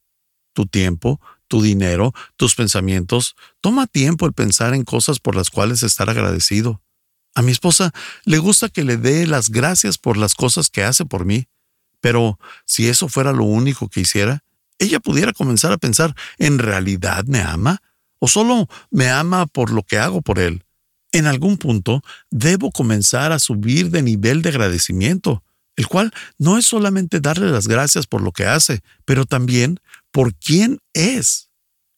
Tu 0.53 0.67
tiempo, 0.67 1.21
tu 1.51 1.61
dinero, 1.61 2.15
tus 2.37 2.55
pensamientos. 2.55 3.35
Toma 3.61 3.89
tiempo 3.89 4.25
el 4.25 4.33
pensar 4.33 4.73
en 4.73 4.85
cosas 4.85 5.19
por 5.19 5.35
las 5.35 5.51
cuales 5.51 5.83
estar 5.83 6.09
agradecido. 6.09 6.81
A 7.35 7.43
mi 7.43 7.51
esposa 7.51 7.93
le 8.25 8.39
gusta 8.39 8.69
que 8.69 8.85
le 8.85 8.97
dé 8.97 9.27
las 9.27 9.51
gracias 9.51 9.99
por 9.99 10.17
las 10.17 10.35
cosas 10.35 10.71
que 10.71 10.85
hace 10.85 11.05
por 11.05 11.25
mí, 11.25 11.49
pero 12.01 12.39
si 12.65 12.89
eso 12.89 13.09
fuera 13.09 13.33
lo 13.33 13.45
único 13.45 13.89
que 13.89 14.01
hiciera, 14.01 14.45
ella 14.79 15.01
pudiera 15.01 15.33
comenzar 15.33 15.73
a 15.73 15.79
pensar, 15.79 16.15
¿en 16.39 16.61
realidad 16.61 17.25
me 17.25 17.41
ama? 17.41 17.83
¿O 18.21 18.29
solo 18.29 18.69
me 18.93 19.11
ama 19.11 19.47
por 19.47 19.73
lo 19.73 19.83
que 19.83 19.99
hago 19.99 20.23
por 20.23 20.39
él? 20.39 20.65
En 21.11 21.27
algún 21.27 21.59
punto 21.59 22.03
debo 22.31 22.71
comenzar 22.71 23.33
a 23.33 23.41
subir 23.41 23.91
de 23.91 24.03
nivel 24.03 24.43
de 24.43 24.51
agradecimiento, 24.51 25.43
el 25.75 25.89
cual 25.89 26.13
no 26.39 26.59
es 26.59 26.67
solamente 26.67 27.19
darle 27.19 27.51
las 27.51 27.67
gracias 27.67 28.07
por 28.07 28.23
lo 28.23 28.31
que 28.31 28.47
hace, 28.47 28.83
pero 29.05 29.25
también 29.25 29.81
por 30.11 30.35
quién 30.35 30.79
es. 30.92 31.51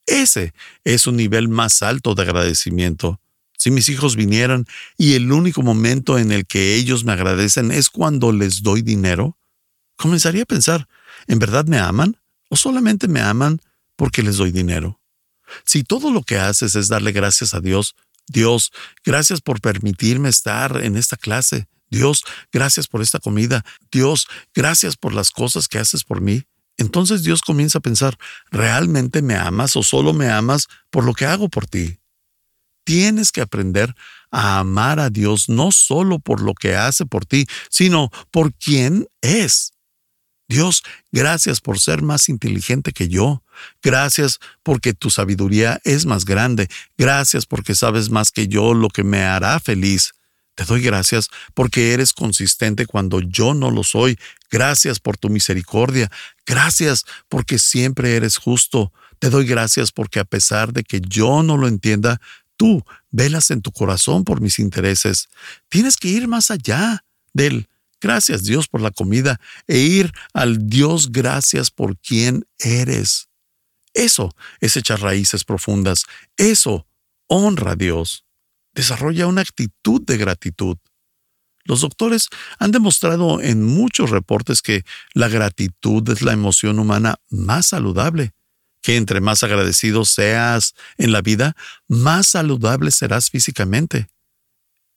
Ese 0.07 0.53
es 0.85 1.07
un 1.07 1.17
nivel 1.17 1.49
más 1.49 1.83
alto 1.83 2.15
de 2.15 2.23
agradecimiento. 2.23 3.21
Si 3.57 3.71
mis 3.71 3.89
hijos 3.89 4.17
vinieran 4.17 4.67
y 4.99 5.15
el 5.15 5.31
único 5.31 5.63
momento 5.63 6.19
en 6.19 6.33
el 6.33 6.47
que 6.47 6.75
ellos 6.75 7.05
me 7.05 7.13
agradecen 7.13 7.71
es 7.71 7.91
cuando 7.91 8.33
les 8.33 8.63
doy 8.63 8.83
dinero, 8.83 9.39
comenzaría 9.97 10.43
a 10.43 10.47
pensar, 10.47 10.89
¿en 11.29 11.39
verdad 11.39 11.65
me 11.67 11.79
aman? 11.79 12.17
o 12.53 12.57
solamente 12.57 13.09
me 13.09 13.23
aman 13.23 13.63
porque 13.97 14.23
les 14.23 14.37
doy 14.37 14.53
dinero. 14.53 15.01
Si 15.65 15.85
todo 15.85 16.11
lo 16.11 16.23
que 16.23 16.37
haces 16.37 16.75
es 16.75 16.89
darle 16.89 17.11
gracias 17.11 17.55
a 17.55 17.61
Dios, 17.61 17.97
Dios, 18.27 18.73
gracias 19.03 19.41
por 19.41 19.63
permitirme 19.63 20.29
estar 20.29 20.85
en 20.85 20.99
esta 20.99 21.17
clase. 21.17 21.67
Dios, 21.89 22.25
gracias 22.53 22.89
por 22.89 23.01
esta 23.01 23.21
comida. 23.21 23.65
Dios, 23.91 24.29
gracias 24.55 24.99
por 24.99 25.15
las 25.15 25.31
cosas 25.31 25.67
que 25.67 25.79
haces 25.79 26.05
por 26.05 26.21
mí. 26.21 26.43
Entonces 26.77 27.23
Dios 27.23 27.43
comienza 27.43 27.79
a 27.79 27.83
pensar, 27.83 28.19
¿realmente 28.51 29.23
me 29.23 29.35
amas 29.35 29.77
o 29.77 29.83
solo 29.83 30.13
me 30.13 30.29
amas 30.29 30.69
por 30.91 31.05
lo 31.05 31.13
que 31.13 31.27
hago 31.27 31.49
por 31.49 31.67
ti? 31.67 31.99
Tienes 32.85 33.31
que 33.31 33.41
aprender 33.41 33.95
a 34.31 34.59
amar 34.59 34.99
a 34.99 35.11
Dios 35.11 35.49
no 35.49 35.71
solo 35.71 36.19
por 36.19 36.41
lo 36.41 36.55
que 36.55 36.75
hace 36.75 37.07
por 37.07 37.27
ti, 37.27 37.47
sino 37.71 38.11
por 38.31 38.55
quién 38.55 39.07
es. 39.21 39.73
Dios, 40.49 40.83
gracias 41.13 41.61
por 41.61 41.79
ser 41.79 42.03
más 42.03 42.29
inteligente 42.29 42.93
que 42.93 43.09
yo. 43.09 43.43
Gracias 43.83 44.39
porque 44.63 44.93
tu 44.93 45.09
sabiduría 45.09 45.81
es 45.85 46.05
más 46.05 46.25
grande. 46.25 46.69
Gracias 46.99 47.47
porque 47.47 47.75
sabes 47.75 48.11
más 48.11 48.33
que 48.33 48.49
yo 48.49 48.75
lo 48.75 48.89
que 48.89 49.05
me 49.05 49.23
hará 49.23 49.61
feliz. 49.61 50.13
Te 50.55 50.65
doy 50.65 50.83
gracias 50.83 51.29
porque 51.55 51.93
eres 51.93 52.13
consistente 52.13 52.87
cuando 52.87 53.21
yo 53.21 53.55
no 53.55 53.71
lo 53.71 53.85
soy. 53.85 54.19
Gracias 54.51 55.01
por 55.01 55.17
tu 55.17 55.31
misericordia. 55.31 56.11
Gracias 56.47 57.05
porque 57.29 57.59
siempre 57.59 58.17
eres 58.17 58.37
justo. 58.37 58.93
Te 59.19 59.31
doy 59.31 59.47
gracias 59.47 59.93
porque 59.93 60.21
a 60.21 60.25
pesar 60.25 60.73
de 60.73 60.85
que 60.85 61.01
yo 61.01 61.43
no 61.43 61.57
lo 61.57 61.69
entienda, 61.69 62.21
tú 62.57 62.85
velas 63.11 63.51
en 63.51 63.63
tu 63.63 63.73
corazón 63.73 64.25
por 64.25 64.41
mis 64.41 64.59
intereses. 64.59 65.29
Tienes 65.69 65.97
que 65.97 66.09
ir 66.09 66.29
más 66.29 66.51
allá 66.51 67.05
del 67.33 67.69
Gracias 68.03 68.43
Dios 68.43 68.67
por 68.67 68.81
la 68.81 68.91
comida 68.91 69.41
e 69.69 69.79
ir 69.79 70.13
al 70.35 70.69
Dios 70.69 71.13
gracias 71.13 71.71
por 71.71 71.97
quien 71.97 72.45
eres. 72.59 73.29
Eso 73.95 74.35
es 74.61 74.77
echar 74.77 75.01
raíces 75.01 75.45
profundas. 75.45 76.05
Eso 76.37 76.89
honra 77.29 77.73
a 77.73 77.77
Dios. 77.77 78.25
Desarrolla 78.73 79.27
una 79.27 79.43
actitud 79.43 80.03
de 80.03 80.17
gratitud. 80.17 80.79
Los 81.65 81.81
doctores 81.81 82.29
han 82.59 82.73
demostrado 82.73 83.41
en 83.41 83.63
muchos 83.63 84.11
reportes 84.11 84.63
que 84.63 84.85
la 85.15 85.29
gratitud 85.29 86.09
es 86.09 86.23
la 86.23 86.33
emoción 86.33 86.79
humana 86.79 87.17
más 87.31 87.67
saludable, 87.67 88.33
que 88.81 88.97
entre 88.97 89.21
más 89.21 89.43
agradecido 89.45 90.05
seas 90.05 90.75
en 90.97 91.13
la 91.13 91.23
vida, 91.23 91.55
más 91.87 92.27
saludable 92.27 92.91
serás 92.91 93.31
físicamente. 93.31 94.09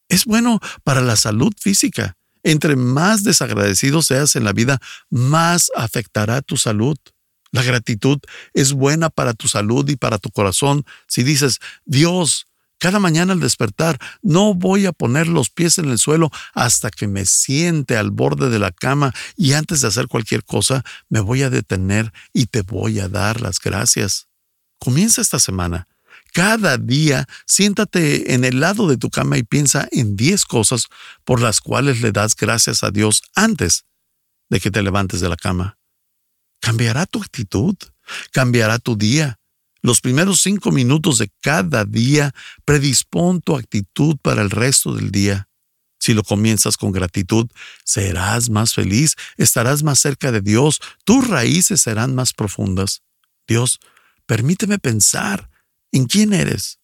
Es 0.10 0.26
bueno 0.26 0.60
para 0.84 1.02
la 1.02 1.16
salud 1.16 1.54
física 1.60 2.18
entre 2.46 2.76
más 2.76 3.24
desagradecido 3.24 4.04
seas 4.04 4.36
en 4.36 4.44
la 4.44 4.54
vida, 4.54 4.80
más 5.10 5.72
afectará 5.76 6.44
tu 6.44 6.58
salud. 6.58 6.96
La 7.52 7.64
gratitud 7.64 8.20
es 8.54 8.72
buena 8.72 9.10
para 9.10 9.34
tu 9.34 9.48
salud 9.48 9.90
y 9.90 9.96
para 9.96 10.20
tu 10.20 10.30
corazón 10.30 10.86
si 11.08 11.24
dices, 11.24 11.60
Dios, 11.86 12.46
Cada 12.86 13.00
mañana 13.00 13.34
al 13.34 13.39
despertar, 13.39 13.98
no 14.21 14.54
voy 14.54 14.86
a 14.86 14.91
poner 14.91 15.26
los 15.28 15.50
pies 15.50 15.80
en 15.80 15.89
el 15.89 15.98
suelo 15.98 16.30
hasta 16.54 16.91
que 16.91 17.08
me 17.08 17.26
siente 17.26 17.98
al 17.98 18.12
borde 18.12 18.52
de 18.52 18.60
la 18.60 18.71
cama 18.71 19.12
y 19.36 19.54
antes 19.54 19.82
de 19.82 19.88
hacer 19.88 20.08
cualquier 20.08 20.43
cosa, 20.43 20.84
me 21.10 21.19
voy 21.19 21.41
a 21.41 21.50
detener 21.50 22.13
y 22.32 22.45
te 22.45 22.62
voy 22.62 23.00
a 23.00 23.10
dar 23.10 23.41
las 23.41 23.60
gracias. 23.60 24.28
Comienza 24.78 25.24
esta 25.24 25.39
semana. 25.39 25.88
Cada 26.32 26.78
día 26.78 27.28
siéntate 27.48 28.36
en 28.36 28.45
el 28.45 28.60
lado 28.60 28.88
de 28.88 28.98
tu 28.98 29.10
cama 29.10 29.39
y 29.39 29.41
piensa 29.41 29.88
en 29.91 30.15
10 30.15 30.45
cosas 30.45 30.86
por 31.24 31.41
las 31.41 31.62
cuales 31.62 32.02
le 32.02 32.12
das 32.12 32.36
gracias 32.36 32.84
a 32.84 32.91
Dios 32.91 33.24
antes 33.34 33.86
de 34.52 34.60
que 34.60 34.69
te 34.69 34.84
levantes 34.84 35.21
de 35.21 35.30
la 35.30 35.38
cama. 35.38 35.80
Cambiará 36.62 37.08
tu 37.08 37.19
actitud, 37.19 37.76
cambiará 38.32 38.78
tu 38.78 38.95
día. 38.95 39.39
Los 39.86 40.02
primeros 40.02 40.41
cinco 40.41 40.71
minutos 40.71 41.19
de 41.19 41.30
cada 41.43 41.86
día 41.86 42.34
predispón 42.65 43.39
tu 43.39 43.56
actitud 43.56 44.17
para 44.19 44.41
el 44.41 44.50
resto 44.50 44.95
del 44.95 45.12
día. 45.12 45.48
Si 46.00 46.15
lo 46.15 46.24
comienzas 46.24 46.76
con 46.76 46.91
gratitud, 46.91 47.52
serás 47.84 48.50
más 48.50 48.74
feliz, 48.74 49.13
estarás 49.38 49.84
más 49.84 50.00
cerca 50.00 50.32
de 50.32 50.41
Dios, 50.41 50.82
tus 51.04 51.28
raíces 51.28 51.82
serán 51.82 52.15
más 52.15 52.34
profundas. 52.34 53.04
Dios, 53.48 53.80
permíteme 54.26 54.80
pensar 54.80 55.52
en 55.91 56.06
quién 56.06 56.34
eres, 56.34 56.80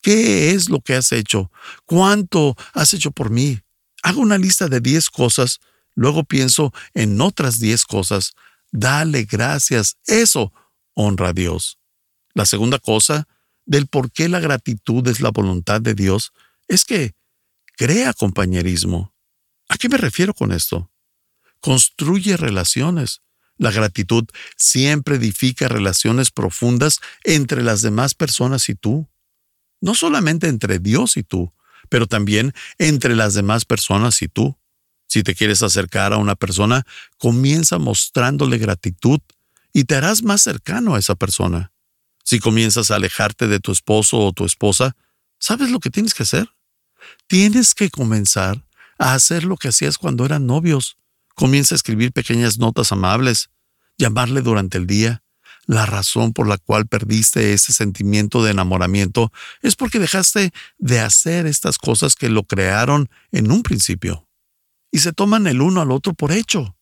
qué 0.00 0.52
es 0.52 0.70
lo 0.70 0.80
que 0.80 0.94
has 0.94 1.10
hecho, 1.10 1.50
cuánto 1.86 2.54
has 2.72 2.94
hecho 2.94 3.10
por 3.10 3.30
mí. 3.30 3.58
Hago 4.04 4.20
una 4.20 4.38
lista 4.38 4.68
de 4.68 4.78
diez 4.78 5.10
cosas, 5.10 5.58
luego 5.96 6.22
pienso 6.22 6.72
en 6.92 7.20
otras 7.20 7.58
diez 7.58 7.84
cosas. 7.84 8.34
Dale 8.70 9.24
gracias, 9.24 9.96
eso 10.06 10.52
honra 10.94 11.30
a 11.30 11.32
Dios. 11.32 11.80
La 12.34 12.46
segunda 12.46 12.78
cosa 12.78 13.28
del 13.64 13.86
por 13.86 14.10
qué 14.10 14.28
la 14.28 14.40
gratitud 14.40 15.06
es 15.08 15.20
la 15.20 15.30
voluntad 15.30 15.80
de 15.80 15.94
Dios 15.94 16.32
es 16.68 16.84
que 16.84 17.14
crea 17.76 18.12
compañerismo. 18.12 19.14
¿A 19.68 19.76
qué 19.76 19.88
me 19.88 19.96
refiero 19.96 20.34
con 20.34 20.52
esto? 20.52 20.90
Construye 21.60 22.36
relaciones. 22.36 23.22
La 23.56 23.70
gratitud 23.70 24.24
siempre 24.56 25.16
edifica 25.16 25.68
relaciones 25.68 26.30
profundas 26.30 27.00
entre 27.22 27.62
las 27.62 27.82
demás 27.82 28.14
personas 28.14 28.68
y 28.68 28.74
tú. 28.74 29.08
No 29.80 29.94
solamente 29.94 30.48
entre 30.48 30.78
Dios 30.80 31.16
y 31.16 31.22
tú, 31.22 31.52
pero 31.88 32.06
también 32.06 32.52
entre 32.78 33.14
las 33.14 33.34
demás 33.34 33.64
personas 33.64 34.20
y 34.22 34.28
tú. 34.28 34.58
Si 35.06 35.22
te 35.22 35.34
quieres 35.34 35.62
acercar 35.62 36.12
a 36.12 36.16
una 36.16 36.34
persona, 36.34 36.84
comienza 37.18 37.78
mostrándole 37.78 38.58
gratitud 38.58 39.20
y 39.72 39.84
te 39.84 39.94
harás 39.94 40.22
más 40.22 40.42
cercano 40.42 40.94
a 40.94 40.98
esa 40.98 41.14
persona. 41.14 41.73
Si 42.24 42.40
comienzas 42.40 42.90
a 42.90 42.96
alejarte 42.96 43.46
de 43.46 43.60
tu 43.60 43.70
esposo 43.70 44.18
o 44.18 44.32
tu 44.32 44.46
esposa, 44.46 44.96
¿sabes 45.38 45.70
lo 45.70 45.78
que 45.78 45.90
tienes 45.90 46.14
que 46.14 46.22
hacer? 46.22 46.48
Tienes 47.26 47.74
que 47.74 47.90
comenzar 47.90 48.66
a 48.98 49.12
hacer 49.12 49.44
lo 49.44 49.58
que 49.58 49.68
hacías 49.68 49.98
cuando 49.98 50.24
eran 50.24 50.46
novios. 50.46 50.96
Comienza 51.34 51.74
a 51.74 51.76
escribir 51.76 52.12
pequeñas 52.12 52.58
notas 52.58 52.92
amables, 52.92 53.50
llamarle 53.98 54.40
durante 54.40 54.78
el 54.78 54.86
día. 54.86 55.22
La 55.66 55.84
razón 55.84 56.32
por 56.32 56.48
la 56.48 56.56
cual 56.56 56.86
perdiste 56.86 57.52
ese 57.52 57.72
sentimiento 57.72 58.42
de 58.42 58.52
enamoramiento 58.52 59.30
es 59.60 59.76
porque 59.76 59.98
dejaste 59.98 60.52
de 60.78 61.00
hacer 61.00 61.46
estas 61.46 61.76
cosas 61.78 62.16
que 62.16 62.30
lo 62.30 62.44
crearon 62.44 63.10
en 63.32 63.50
un 63.50 63.62
principio. 63.62 64.26
Y 64.90 65.00
se 65.00 65.12
toman 65.12 65.46
el 65.46 65.60
uno 65.60 65.82
al 65.82 65.90
otro 65.90 66.14
por 66.14 66.32
hecho. 66.32 66.76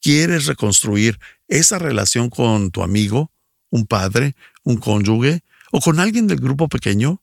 ¿Quieres 0.00 0.46
reconstruir 0.46 1.18
esa 1.48 1.78
relación 1.78 2.30
con 2.30 2.70
tu 2.70 2.82
amigo? 2.82 3.32
un 3.72 3.86
padre, 3.86 4.36
un 4.64 4.76
cónyuge 4.76 5.42
o 5.70 5.80
con 5.80 6.00
alguien 6.00 6.26
del 6.26 6.40
grupo 6.40 6.68
pequeño, 6.68 7.22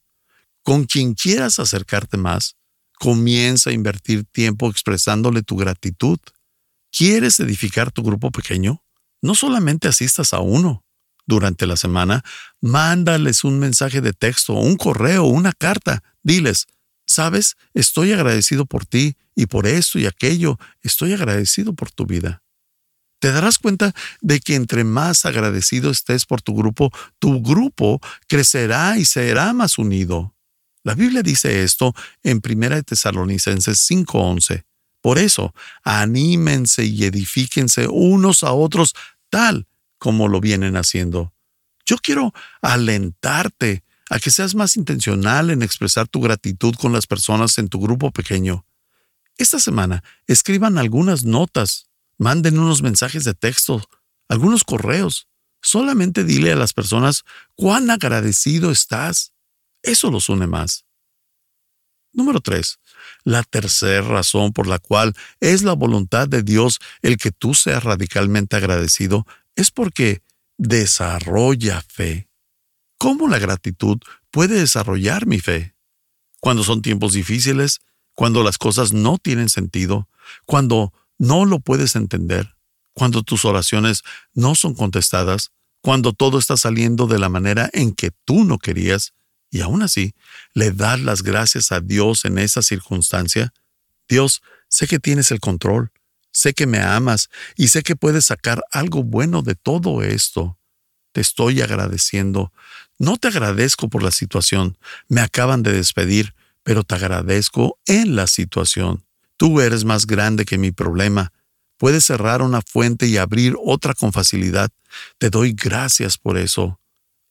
con 0.63 0.85
quien 0.85 1.13
quieras 1.13 1.59
acercarte 1.59 2.17
más, 2.17 2.55
comienza 2.99 3.69
a 3.69 3.73
invertir 3.73 4.25
tiempo 4.25 4.69
expresándole 4.69 5.41
tu 5.41 5.55
gratitud. 5.55 6.19
¿Quieres 6.91 7.39
edificar 7.39 7.91
tu 7.91 8.03
grupo 8.03 8.31
pequeño? 8.31 8.83
No 9.21 9.35
solamente 9.35 9.87
asistas 9.87 10.33
a 10.33 10.39
uno. 10.39 10.83
Durante 11.25 11.67
la 11.67 11.75
semana, 11.75 12.23
mándales 12.59 13.43
un 13.43 13.59
mensaje 13.59 14.01
de 14.01 14.13
texto, 14.13 14.53
un 14.53 14.77
correo, 14.77 15.25
una 15.25 15.53
carta. 15.53 16.01
Diles, 16.23 16.65
sabes, 17.05 17.55
estoy 17.75 18.13
agradecido 18.13 18.65
por 18.65 18.87
ti 18.87 19.15
y 19.35 19.45
por 19.45 19.67
esto 19.67 19.99
y 19.99 20.07
aquello, 20.07 20.57
estoy 20.81 21.13
agradecido 21.13 21.73
por 21.73 21.91
tu 21.91 22.07
vida 22.07 22.41
te 23.19 23.31
darás 23.31 23.59
cuenta 23.59 23.93
de 24.21 24.39
que 24.39 24.55
entre 24.55 24.83
más 24.83 25.25
agradecido 25.25 25.91
estés 25.91 26.25
por 26.25 26.41
tu 26.41 26.55
grupo, 26.55 26.91
tu 27.19 27.41
grupo 27.41 27.99
crecerá 28.27 28.97
y 28.97 29.05
será 29.05 29.53
más 29.53 29.77
unido. 29.77 30.33
La 30.83 30.95
Biblia 30.95 31.21
dice 31.21 31.63
esto 31.63 31.93
en 32.23 32.41
1 32.41 32.83
Tesalonicenses 32.83 33.79
5:11. 33.79 34.63
Por 35.01 35.17
eso, 35.17 35.53
anímense 35.83 36.85
y 36.85 37.03
edifíquense 37.05 37.87
unos 37.87 38.43
a 38.43 38.51
otros 38.53 38.95
tal 39.29 39.67
como 39.97 40.27
lo 40.27 40.39
vienen 40.41 40.75
haciendo. 40.75 41.33
Yo 41.85 41.97
quiero 41.97 42.33
alentarte 42.61 43.83
a 44.09 44.19
que 44.19 44.31
seas 44.31 44.55
más 44.55 44.77
intencional 44.77 45.51
en 45.51 45.61
expresar 45.61 46.07
tu 46.07 46.21
gratitud 46.21 46.73
con 46.75 46.93
las 46.93 47.07
personas 47.07 47.57
en 47.57 47.69
tu 47.69 47.79
grupo 47.79 48.11
pequeño. 48.11 48.65
Esta 49.37 49.59
semana 49.59 50.03
escriban 50.27 50.77
algunas 50.77 51.23
notas 51.23 51.88
Manden 52.19 52.59
unos 52.59 52.81
mensajes 52.81 53.23
de 53.23 53.33
texto, 53.33 53.81
algunos 54.27 54.65
correos. 54.65 55.29
Solamente 55.61 56.25
dile 56.25 56.51
a 56.51 56.57
las 56.57 56.73
personas 56.73 57.23
cuán 57.55 57.89
agradecido 57.89 58.71
estás. 58.71 59.33
Eso 59.81 60.11
los 60.11 60.27
une 60.27 60.45
más. 60.45 60.85
Número 62.11 62.41
3. 62.41 62.79
La 63.23 63.43
tercera 63.43 64.01
razón 64.01 64.51
por 64.51 64.67
la 64.67 64.79
cual 64.79 65.15
es 65.39 65.63
la 65.63 65.73
voluntad 65.73 66.27
de 66.27 66.43
Dios 66.43 66.79
el 67.01 67.17
que 67.17 67.31
tú 67.31 67.53
seas 67.53 67.85
radicalmente 67.85 68.57
agradecido 68.57 69.25
es 69.55 69.71
porque 69.71 70.21
desarrolla 70.57 71.81
fe. 71.81 72.29
¿Cómo 72.97 73.29
la 73.29 73.39
gratitud 73.39 73.97
puede 74.29 74.59
desarrollar 74.59 75.25
mi 75.25 75.39
fe? 75.39 75.73
Cuando 76.41 76.65
son 76.65 76.81
tiempos 76.81 77.13
difíciles, 77.13 77.79
cuando 78.13 78.43
las 78.43 78.57
cosas 78.57 78.91
no 78.91 79.17
tienen 79.17 79.47
sentido, 79.47 80.09
cuando 80.45 80.93
no 81.19 81.45
lo 81.45 81.59
puedes 81.59 81.95
entender, 81.95 82.55
cuando 82.93 83.21
tus 83.21 83.45
oraciones 83.45 84.01
no 84.33 84.55
son 84.55 84.73
contestadas, 84.73 85.51
cuando 85.81 86.13
todo 86.13 86.39
está 86.39 86.57
saliendo 86.57 87.07
de 87.07 87.19
la 87.19 87.29
manera 87.29 87.69
en 87.73 87.93
que 87.93 88.11
tú 88.25 88.43
no 88.43 88.57
querías, 88.57 89.13
y 89.51 89.61
aún 89.61 89.81
así 89.81 90.13
le 90.53 90.71
das 90.71 90.99
las 90.99 91.21
gracias 91.21 91.71
a 91.71 91.81
Dios 91.81 92.25
en 92.25 92.39
esa 92.39 92.61
circunstancia, 92.61 93.53
Dios, 94.07 94.41
sé 94.67 94.87
que 94.87 94.99
tienes 94.99 95.31
el 95.31 95.39
control, 95.39 95.91
sé 96.31 96.53
que 96.53 96.67
me 96.67 96.79
amas 96.79 97.29
y 97.55 97.67
sé 97.67 97.83
que 97.83 97.95
puedes 97.95 98.25
sacar 98.25 98.63
algo 98.71 99.03
bueno 99.03 99.41
de 99.41 99.55
todo 99.55 100.03
esto. 100.03 100.57
Te 101.11 101.21
estoy 101.21 101.61
agradeciendo. 101.61 102.51
No 102.97 103.17
te 103.17 103.29
agradezco 103.29 103.89
por 103.89 104.03
la 104.03 104.11
situación, 104.11 104.77
me 105.07 105.21
acaban 105.21 105.63
de 105.63 105.73
despedir, 105.73 106.35
pero 106.63 106.83
te 106.83 106.95
agradezco 106.95 107.79
en 107.85 108.15
la 108.15 108.27
situación. 108.27 109.05
Tú 109.39 109.61
eres 109.61 109.85
más 109.85 110.05
grande 110.05 110.43
que 110.43 110.57
mi 110.57 110.73
problema. 110.73 111.31
Puedes 111.77 112.03
cerrar 112.03 112.41
una 112.41 112.61
fuente 112.61 113.07
y 113.07 113.15
abrir 113.15 113.55
otra 113.63 113.93
con 113.93 114.11
facilidad. 114.11 114.69
Te 115.17 115.29
doy 115.29 115.53
gracias 115.53 116.17
por 116.17 116.37
eso. 116.37 116.77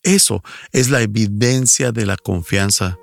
Eso 0.03 0.43
es 0.73 0.89
la 0.89 1.03
evidencia 1.03 1.93
de 1.93 2.07
la 2.07 2.17
confianza. 2.17 2.97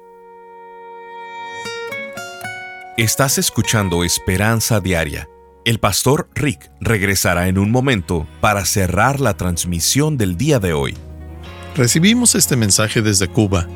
Estás 2.98 3.38
escuchando 3.38 4.04
Esperanza 4.04 4.80
Diaria. 4.80 5.30
El 5.66 5.78
pastor 5.78 6.28
Rick 6.34 6.72
regresará 6.82 7.48
en 7.48 7.60
un 7.60 7.70
momento 7.70 8.28
para 8.42 8.66
cerrar 8.66 9.20
la 9.20 9.36
transmisión 9.36 10.18
del 10.18 10.36
día 10.36 10.58
de 10.58 10.74
hoy. 10.74 10.98
Recibimos 11.76 12.34
este 12.34 12.56
mensaje 12.56 13.04
desde 13.04 13.28
Cuba. 13.28 13.68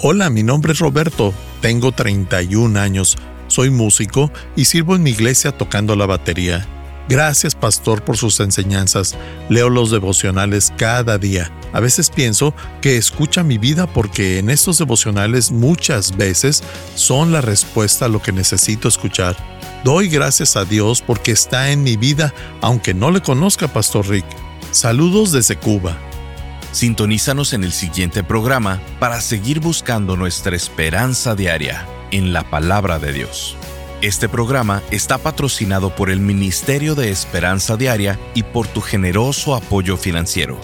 Hola, 0.00 0.30
mi 0.30 0.42
nombre 0.42 0.72
es 0.72 0.78
Roberto, 0.78 1.34
tengo 1.60 1.92
31 1.92 2.80
años. 2.80 3.18
Soy 3.52 3.68
músico 3.68 4.32
y 4.56 4.64
sirvo 4.64 4.96
en 4.96 5.02
mi 5.02 5.10
iglesia 5.10 5.52
tocando 5.52 5.94
la 5.94 6.06
batería. 6.06 6.66
Gracias, 7.06 7.54
pastor, 7.54 8.02
por 8.02 8.16
sus 8.16 8.40
enseñanzas. 8.40 9.14
Leo 9.50 9.68
los 9.68 9.90
devocionales 9.90 10.72
cada 10.78 11.18
día. 11.18 11.52
A 11.74 11.80
veces 11.80 12.08
pienso 12.08 12.54
que 12.80 12.96
escucha 12.96 13.42
mi 13.42 13.58
vida 13.58 13.86
porque 13.86 14.38
en 14.38 14.48
estos 14.48 14.78
devocionales 14.78 15.52
muchas 15.52 16.16
veces 16.16 16.62
son 16.94 17.30
la 17.30 17.42
respuesta 17.42 18.06
a 18.06 18.08
lo 18.08 18.22
que 18.22 18.32
necesito 18.32 18.88
escuchar. 18.88 19.36
Doy 19.84 20.08
gracias 20.08 20.56
a 20.56 20.64
Dios 20.64 21.02
porque 21.02 21.32
está 21.32 21.72
en 21.72 21.82
mi 21.82 21.98
vida, 21.98 22.32
aunque 22.62 22.94
no 22.94 23.10
le 23.10 23.20
conozca, 23.20 23.68
Pastor 23.68 24.08
Rick. 24.08 24.24
Saludos 24.70 25.30
desde 25.30 25.56
Cuba. 25.56 25.98
Sintonízanos 26.72 27.52
en 27.52 27.64
el 27.64 27.72
siguiente 27.72 28.24
programa 28.24 28.80
para 28.98 29.20
seguir 29.20 29.60
buscando 29.60 30.16
nuestra 30.16 30.56
esperanza 30.56 31.34
diaria 31.34 31.86
en 32.12 32.32
la 32.32 32.44
palabra 32.44 33.00
de 33.00 33.12
Dios. 33.12 33.56
Este 34.02 34.28
programa 34.28 34.82
está 34.90 35.18
patrocinado 35.18 35.94
por 35.94 36.10
el 36.10 36.20
Ministerio 36.20 36.94
de 36.94 37.10
Esperanza 37.10 37.76
Diaria 37.76 38.18
y 38.34 38.42
por 38.42 38.68
tu 38.68 38.80
generoso 38.80 39.54
apoyo 39.54 39.96
financiero. 39.96 40.58